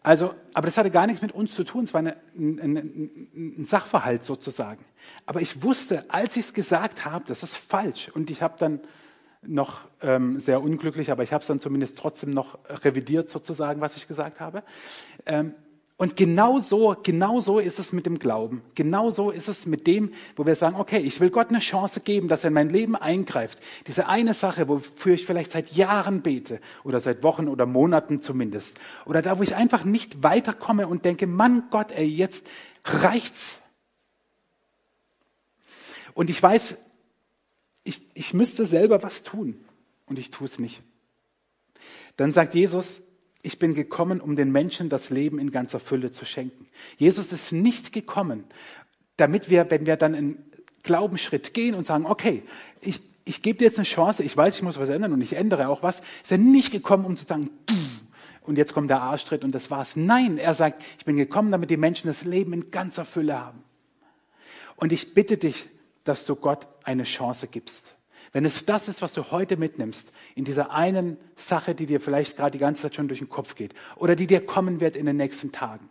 Also, 0.01 0.33
aber 0.55 0.65
das 0.65 0.77
hatte 0.79 0.89
gar 0.89 1.05
nichts 1.05 1.21
mit 1.21 1.33
uns 1.33 1.53
zu 1.53 1.63
tun. 1.63 1.83
Es 1.83 1.93
war 1.93 1.99
eine, 1.99 2.17
ein, 2.35 2.75
ein, 2.75 3.63
Sachverhalt 3.65 4.23
sozusagen. 4.23 4.83
Aber 5.27 5.39
ich 5.39 5.61
wusste, 5.61 6.09
als 6.09 6.37
ich 6.37 6.45
es 6.45 6.53
gesagt 6.55 7.05
habe, 7.05 7.25
das 7.27 7.43
ist 7.43 7.57
falsch. 7.57 8.09
Und 8.11 8.31
ich 8.31 8.41
habe 8.41 8.55
dann 8.57 8.79
noch 9.43 9.81
ähm, 10.01 10.39
sehr 10.39 10.63
unglücklich, 10.63 11.11
aber 11.11 11.21
ich 11.21 11.31
habe 11.31 11.41
es 11.41 11.47
dann 11.47 11.59
zumindest 11.59 11.95
trotzdem 11.99 12.31
noch 12.31 12.57
revidiert 12.83 13.29
sozusagen, 13.29 13.81
was 13.81 13.97
ich 13.97 14.07
gesagt 14.07 14.39
habe. 14.39 14.63
Ähm, 15.27 15.53
Und 16.01 16.17
genau 16.17 16.57
so, 16.57 16.95
genau 17.03 17.41
so 17.41 17.59
ist 17.59 17.77
es 17.77 17.93
mit 17.93 18.07
dem 18.07 18.17
Glauben. 18.17 18.63
Genau 18.73 19.11
so 19.11 19.29
ist 19.29 19.47
es 19.47 19.67
mit 19.67 19.85
dem, 19.85 20.11
wo 20.35 20.47
wir 20.47 20.55
sagen, 20.55 20.75
okay, 20.77 20.97
ich 20.97 21.19
will 21.19 21.29
Gott 21.29 21.49
eine 21.49 21.59
Chance 21.59 21.99
geben, 21.99 22.27
dass 22.27 22.43
er 22.43 22.47
in 22.47 22.55
mein 22.55 22.71
Leben 22.71 22.95
eingreift. 22.95 23.59
Diese 23.85 24.07
eine 24.07 24.33
Sache, 24.33 24.67
wofür 24.67 25.13
ich 25.13 25.27
vielleicht 25.27 25.51
seit 25.51 25.73
Jahren 25.73 26.23
bete 26.23 26.59
oder 26.83 26.99
seit 26.99 27.21
Wochen 27.21 27.47
oder 27.47 27.67
Monaten 27.67 28.23
zumindest. 28.23 28.79
Oder 29.05 29.21
da, 29.21 29.37
wo 29.37 29.43
ich 29.43 29.53
einfach 29.53 29.83
nicht 29.83 30.23
weiterkomme 30.23 30.87
und 30.87 31.05
denke, 31.05 31.27
Mann 31.27 31.65
Gott, 31.69 31.91
ey, 31.91 32.07
jetzt 32.07 32.47
reicht's. 32.83 33.59
Und 36.15 36.31
ich 36.31 36.41
weiß, 36.41 36.77
ich, 37.83 38.01
ich 38.15 38.33
müsste 38.33 38.65
selber 38.65 39.03
was 39.03 39.21
tun 39.21 39.63
und 40.07 40.17
ich 40.17 40.31
tue 40.31 40.47
es 40.47 40.57
nicht. 40.57 40.81
Dann 42.17 42.33
sagt 42.33 42.55
Jesus, 42.55 43.03
ich 43.43 43.59
bin 43.59 43.73
gekommen, 43.73 44.21
um 44.21 44.35
den 44.35 44.51
Menschen 44.51 44.89
das 44.89 45.09
Leben 45.09 45.39
in 45.39 45.51
ganzer 45.51 45.79
Fülle 45.79 46.11
zu 46.11 46.25
schenken. 46.25 46.67
Jesus 46.97 47.31
ist 47.31 47.51
nicht 47.51 47.91
gekommen, 47.91 48.43
damit 49.17 49.49
wir, 49.49 49.69
wenn 49.69 49.85
wir 49.85 49.95
dann 49.95 50.15
einen 50.15 50.51
Glaubensschritt 50.83 51.53
gehen 51.53 51.75
und 51.75 51.85
sagen, 51.85 52.05
okay, 52.05 52.43
ich, 52.81 53.01
ich 53.25 53.41
gebe 53.41 53.59
dir 53.59 53.65
jetzt 53.65 53.77
eine 53.77 53.85
Chance, 53.85 54.23
ich 54.23 54.35
weiß, 54.35 54.57
ich 54.57 54.63
muss 54.63 54.79
was 54.79 54.89
ändern 54.89 55.13
und 55.13 55.21
ich 55.21 55.33
ändere 55.33 55.69
auch 55.69 55.83
was, 55.83 56.01
ist 56.23 56.31
er 56.31 56.37
nicht 56.37 56.71
gekommen, 56.71 57.05
um 57.05 57.17
zu 57.17 57.25
sagen, 57.25 57.49
und 58.41 58.57
jetzt 58.57 58.73
kommt 58.73 58.89
der 58.89 59.01
Arschtritt 59.01 59.43
und 59.43 59.53
das 59.53 59.69
war's. 59.69 59.95
Nein, 59.95 60.37
er 60.37 60.55
sagt, 60.55 60.81
ich 60.97 61.05
bin 61.05 61.15
gekommen, 61.15 61.51
damit 61.51 61.69
die 61.69 61.77
Menschen 61.77 62.07
das 62.07 62.23
Leben 62.23 62.53
in 62.53 62.71
ganzer 62.71 63.05
Fülle 63.05 63.39
haben. 63.39 63.63
Und 64.75 64.91
ich 64.91 65.13
bitte 65.13 65.37
dich, 65.37 65.67
dass 66.03 66.25
du 66.25 66.35
Gott 66.35 66.67
eine 66.83 67.03
Chance 67.03 67.47
gibst. 67.47 67.95
Wenn 68.31 68.45
es 68.45 68.65
das 68.65 68.87
ist, 68.87 69.01
was 69.01 69.13
du 69.13 69.31
heute 69.31 69.57
mitnimmst, 69.57 70.13
in 70.35 70.45
dieser 70.45 70.71
einen 70.71 71.17
Sache, 71.35 71.75
die 71.75 71.85
dir 71.85 71.99
vielleicht 71.99 72.37
gerade 72.37 72.51
die 72.51 72.59
ganze 72.59 72.83
Zeit 72.83 72.95
schon 72.95 73.07
durch 73.07 73.19
den 73.19 73.29
Kopf 73.29 73.55
geht 73.55 73.73
oder 73.97 74.15
die 74.15 74.27
dir 74.27 74.45
kommen 74.45 74.79
wird 74.79 74.95
in 74.95 75.05
den 75.05 75.17
nächsten 75.17 75.51
Tagen, 75.51 75.89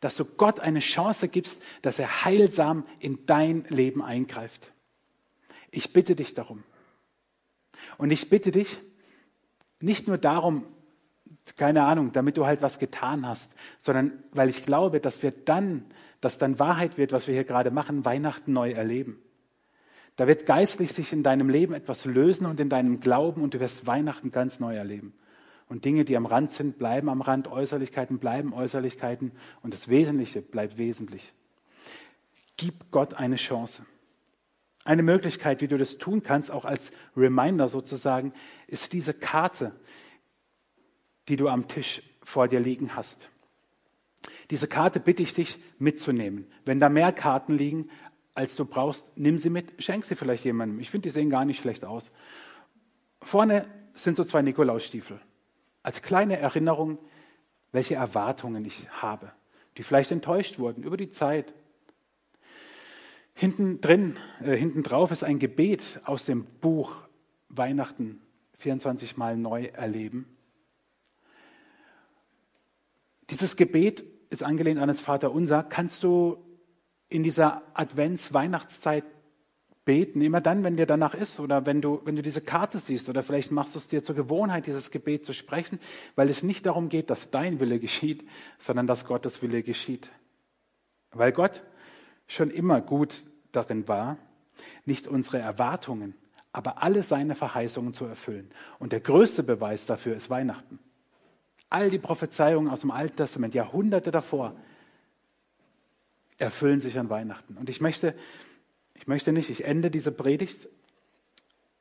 dass 0.00 0.16
du 0.16 0.24
Gott 0.24 0.60
eine 0.60 0.80
Chance 0.80 1.28
gibst, 1.28 1.62
dass 1.82 1.98
er 1.98 2.24
heilsam 2.24 2.84
in 2.98 3.24
dein 3.26 3.64
Leben 3.68 4.02
eingreift. 4.02 4.72
Ich 5.70 5.92
bitte 5.92 6.16
dich 6.16 6.34
darum. 6.34 6.64
Und 7.96 8.10
ich 8.10 8.28
bitte 8.28 8.50
dich 8.50 8.78
nicht 9.80 10.08
nur 10.08 10.18
darum, 10.18 10.64
keine 11.56 11.84
Ahnung, 11.84 12.12
damit 12.12 12.36
du 12.36 12.46
halt 12.46 12.62
was 12.62 12.78
getan 12.78 13.26
hast, 13.26 13.52
sondern 13.80 14.24
weil 14.32 14.48
ich 14.48 14.64
glaube, 14.64 15.00
dass 15.00 15.22
wir 15.22 15.30
dann, 15.30 15.84
dass 16.20 16.38
dann 16.38 16.58
Wahrheit 16.58 16.98
wird, 16.98 17.12
was 17.12 17.28
wir 17.28 17.34
hier 17.34 17.44
gerade 17.44 17.70
machen, 17.70 18.04
Weihnachten 18.04 18.52
neu 18.52 18.72
erleben. 18.72 19.22
Da 20.18 20.26
wird 20.26 20.46
geistlich 20.46 20.92
sich 20.92 21.12
in 21.12 21.22
deinem 21.22 21.48
Leben 21.48 21.74
etwas 21.74 22.04
lösen 22.04 22.44
und 22.46 22.58
in 22.58 22.68
deinem 22.68 22.98
Glauben 22.98 23.40
und 23.40 23.54
du 23.54 23.60
wirst 23.60 23.86
Weihnachten 23.86 24.32
ganz 24.32 24.58
neu 24.58 24.74
erleben. 24.74 25.14
Und 25.68 25.84
Dinge, 25.84 26.04
die 26.04 26.16
am 26.16 26.26
Rand 26.26 26.50
sind, 26.50 26.76
bleiben 26.76 27.08
am 27.08 27.20
Rand, 27.20 27.46
Äußerlichkeiten 27.46 28.18
bleiben 28.18 28.52
Äußerlichkeiten 28.52 29.30
und 29.62 29.72
das 29.72 29.86
Wesentliche 29.86 30.42
bleibt 30.42 30.76
wesentlich. 30.76 31.32
Gib 32.56 32.90
Gott 32.90 33.14
eine 33.14 33.36
Chance. 33.36 33.86
Eine 34.84 35.04
Möglichkeit, 35.04 35.60
wie 35.60 35.68
du 35.68 35.78
das 35.78 35.98
tun 35.98 36.24
kannst, 36.24 36.50
auch 36.50 36.64
als 36.64 36.90
Reminder 37.16 37.68
sozusagen, 37.68 38.32
ist 38.66 38.94
diese 38.94 39.14
Karte, 39.14 39.70
die 41.28 41.36
du 41.36 41.46
am 41.46 41.68
Tisch 41.68 42.02
vor 42.24 42.48
dir 42.48 42.58
liegen 42.58 42.96
hast. 42.96 43.30
Diese 44.50 44.66
Karte 44.66 44.98
bitte 44.98 45.22
ich 45.22 45.32
dich 45.32 45.58
mitzunehmen. 45.78 46.50
Wenn 46.64 46.80
da 46.80 46.88
mehr 46.88 47.12
Karten 47.12 47.56
liegen, 47.56 47.88
als 48.38 48.54
du 48.54 48.64
brauchst, 48.64 49.04
nimm 49.16 49.36
sie 49.36 49.50
mit, 49.50 49.82
schenk 49.82 50.04
sie 50.04 50.14
vielleicht 50.14 50.44
jemandem. 50.44 50.78
Ich 50.78 50.92
finde, 50.92 51.08
die 51.08 51.12
sehen 51.12 51.28
gar 51.28 51.44
nicht 51.44 51.60
schlecht 51.60 51.84
aus. 51.84 52.12
Vorne 53.20 53.66
sind 53.94 54.16
so 54.16 54.22
zwei 54.22 54.42
Nikolausstiefel. 54.42 55.20
Als 55.82 56.02
kleine 56.02 56.38
Erinnerung, 56.38 56.98
welche 57.72 57.96
Erwartungen 57.96 58.64
ich 58.64 58.88
habe, 58.90 59.32
die 59.76 59.82
vielleicht 59.82 60.12
enttäuscht 60.12 60.60
wurden 60.60 60.84
über 60.84 60.96
die 60.96 61.10
Zeit. 61.10 61.52
Hinten 63.34 63.80
drin, 63.80 64.16
äh, 64.40 64.54
hinten 64.54 64.84
drauf 64.84 65.10
ist 65.10 65.24
ein 65.24 65.40
Gebet 65.40 66.00
aus 66.04 66.24
dem 66.24 66.44
Buch 66.44 66.94
Weihnachten 67.48 68.20
24 68.58 69.16
Mal 69.16 69.36
neu 69.36 69.64
erleben. 69.64 70.28
Dieses 73.30 73.56
Gebet 73.56 74.04
ist 74.30 74.44
angelehnt 74.44 74.78
an 74.78 74.86
das 74.86 75.00
Vaterunser. 75.00 75.64
Kannst 75.64 76.04
du 76.04 76.47
in 77.08 77.22
dieser 77.22 77.62
Advents-Weihnachtszeit 77.74 79.04
beten, 79.84 80.20
immer 80.20 80.42
dann, 80.42 80.64
wenn 80.64 80.76
dir 80.76 80.84
danach 80.84 81.14
ist 81.14 81.40
oder 81.40 81.64
wenn 81.64 81.80
du, 81.80 82.02
wenn 82.04 82.14
du 82.14 82.20
diese 82.20 82.42
Karte 82.42 82.78
siehst 82.78 83.08
oder 83.08 83.22
vielleicht 83.22 83.50
machst 83.52 83.74
du 83.74 83.78
es 83.78 83.88
dir 83.88 84.04
zur 84.04 84.14
Gewohnheit, 84.14 84.66
dieses 84.66 84.90
Gebet 84.90 85.24
zu 85.24 85.32
sprechen, 85.32 85.78
weil 86.14 86.28
es 86.28 86.42
nicht 86.42 86.66
darum 86.66 86.90
geht, 86.90 87.08
dass 87.08 87.30
dein 87.30 87.58
Wille 87.58 87.78
geschieht, 87.78 88.28
sondern 88.58 88.86
dass 88.86 89.06
Gottes 89.06 89.40
Wille 89.40 89.62
geschieht. 89.62 90.10
Weil 91.10 91.32
Gott 91.32 91.62
schon 92.26 92.50
immer 92.50 92.82
gut 92.82 93.24
darin 93.50 93.88
war, 93.88 94.18
nicht 94.84 95.08
unsere 95.08 95.38
Erwartungen, 95.38 96.14
aber 96.52 96.82
alle 96.82 97.02
seine 97.02 97.34
Verheißungen 97.34 97.94
zu 97.94 98.04
erfüllen. 98.04 98.50
Und 98.78 98.92
der 98.92 99.00
größte 99.00 99.42
Beweis 99.42 99.86
dafür 99.86 100.14
ist 100.14 100.28
Weihnachten. 100.28 100.78
All 101.70 101.88
die 101.88 101.98
Prophezeiungen 101.98 102.70
aus 102.70 102.80
dem 102.80 102.90
Alten 102.90 103.16
Testament, 103.16 103.54
Jahrhunderte 103.54 104.10
davor, 104.10 104.54
erfüllen 106.38 106.80
sich 106.80 106.98
an 106.98 107.10
Weihnachten. 107.10 107.56
Und 107.56 107.68
ich 107.68 107.80
möchte, 107.80 108.14
ich 108.94 109.06
möchte 109.06 109.32
nicht, 109.32 109.50
ich 109.50 109.64
ende 109.64 109.90
diese 109.90 110.12
Predigt, 110.12 110.68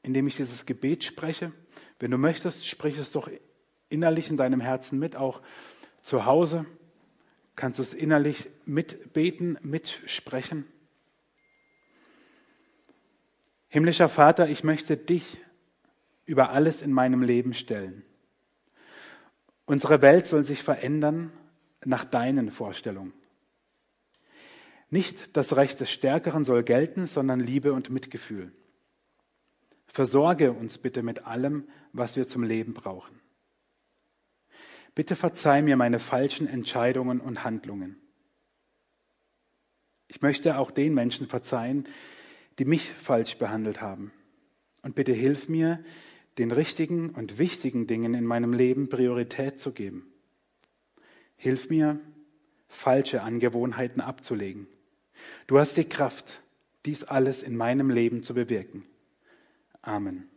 indem 0.04 0.28
ich 0.28 0.36
dieses 0.36 0.66
Gebet 0.66 1.04
spreche. 1.04 1.52
Wenn 2.00 2.12
du 2.12 2.18
möchtest, 2.18 2.68
sprich 2.68 2.98
es 2.98 3.12
doch 3.12 3.30
innerlich 3.90 4.30
in 4.30 4.38
deinem 4.38 4.62
Herzen 4.62 5.00
mit, 5.00 5.16
auch 5.16 5.42
zu 6.02 6.26
Hause 6.26 6.66
kannst 7.56 7.80
du 7.80 7.84
es 7.84 7.94
innerlich 7.94 8.50
mitbeten, 8.66 9.58
mitsprechen. 9.62 10.66
Himmlischer 13.68 14.08
Vater, 14.08 14.48
ich 14.48 14.64
möchte 14.64 14.96
dich 14.96 15.38
über 16.26 16.52
alles 16.52 16.82
in 16.82 16.94
meinem 16.94 17.22
Leben 17.22 17.54
stellen. 17.54 18.04
Unsere 19.66 20.02
Welt 20.02 20.26
soll 20.26 20.44
sich 20.44 20.64
verändern 20.64 21.32
nach 21.84 22.06
deinen 22.06 22.52
Vorstellungen. 22.52 23.14
Nicht 24.90 25.36
das 25.36 25.56
Recht 25.56 25.80
des 25.80 25.92
Stärkeren 25.92 26.44
soll 26.44 26.64
gelten, 26.64 27.06
sondern 27.06 27.40
Liebe 27.40 27.74
und 27.74 27.90
Mitgefühl. 27.90 28.52
Versorge 29.86 30.52
uns 30.52 30.78
bitte 30.78 31.04
mit 31.04 31.26
allem, 31.26 31.68
was 31.92 32.16
wir 32.16 32.28
zum 32.28 32.44
Leben 32.44 32.74
brauchen. 32.74 33.20
Bitte 34.96 35.16
verzeih 35.16 35.62
mir 35.62 35.76
meine 35.76 36.00
falschen 36.00 36.48
Entscheidungen 36.48 37.20
und 37.20 37.44
Handlungen. 37.44 37.98
Ich 40.08 40.22
möchte 40.22 40.58
auch 40.58 40.72
den 40.72 40.94
Menschen 40.94 41.28
verzeihen, 41.28 41.88
die 42.60 42.66
mich 42.66 42.90
falsch 42.92 43.38
behandelt 43.38 43.82
haben. 43.82 44.12
Und 44.82 44.96
bitte 44.96 45.12
hilf 45.12 45.50
mir, 45.50 45.84
den 46.38 46.52
richtigen 46.52 47.10
und 47.10 47.40
wichtigen 47.40 47.88
Dingen 47.88 48.14
in 48.14 48.26
meinem 48.26 48.54
Leben 48.54 48.90
Priorität 48.90 49.60
zu 49.60 49.72
geben. 49.72 50.12
Hilf 51.36 51.70
mir, 51.70 52.00
falsche 52.68 53.24
Angewohnheiten 53.24 54.02
abzulegen. 54.02 54.68
Du 55.48 55.60
hast 55.60 55.78
die 55.78 55.88
Kraft, 55.88 56.42
dies 56.86 57.04
alles 57.04 57.44
in 57.44 57.56
meinem 57.56 57.90
Leben 57.90 58.24
zu 58.24 58.34
bewirken. 58.34 58.84
Amen. 59.82 60.30